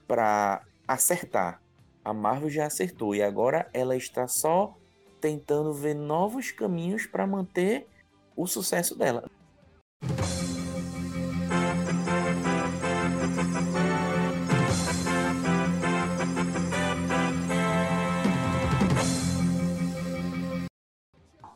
[0.07, 1.61] para acertar.
[2.03, 4.77] A Marvel já acertou e agora ela está só
[5.19, 7.87] tentando ver novos caminhos para manter
[8.35, 9.29] o sucesso dela.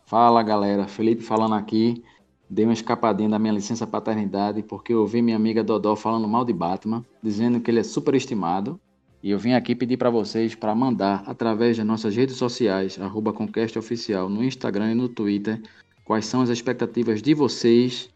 [0.05, 2.03] Fala galera, Felipe falando aqui.
[2.49, 6.45] Dei uma escapadinha da minha licença paternidade porque eu ouvi minha amiga Dodó falando mal
[6.45, 8.79] de Batman, dizendo que ele é superestimado.
[9.23, 13.31] E eu vim aqui pedir para vocês para mandar através das nossas redes sociais, arroba
[13.31, 15.61] Conquest Oficial, no Instagram e no Twitter,
[16.03, 18.09] quais são as expectativas de vocês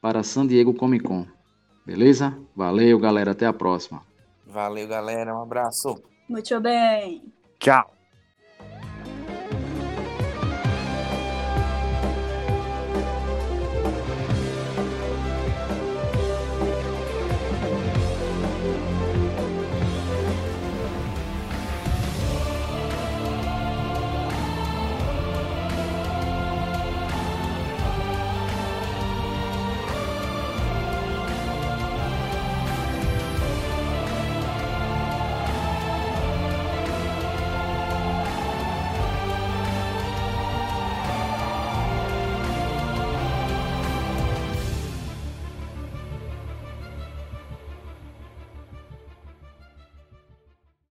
[0.00, 1.26] para San Diego Comic Con.
[1.84, 2.38] Beleza?
[2.54, 3.32] Valeu, galera.
[3.32, 4.00] Até a próxima.
[4.46, 5.34] Valeu, galera.
[5.36, 6.00] Um abraço.
[6.28, 7.22] Muito bem.
[7.58, 7.93] Tchau!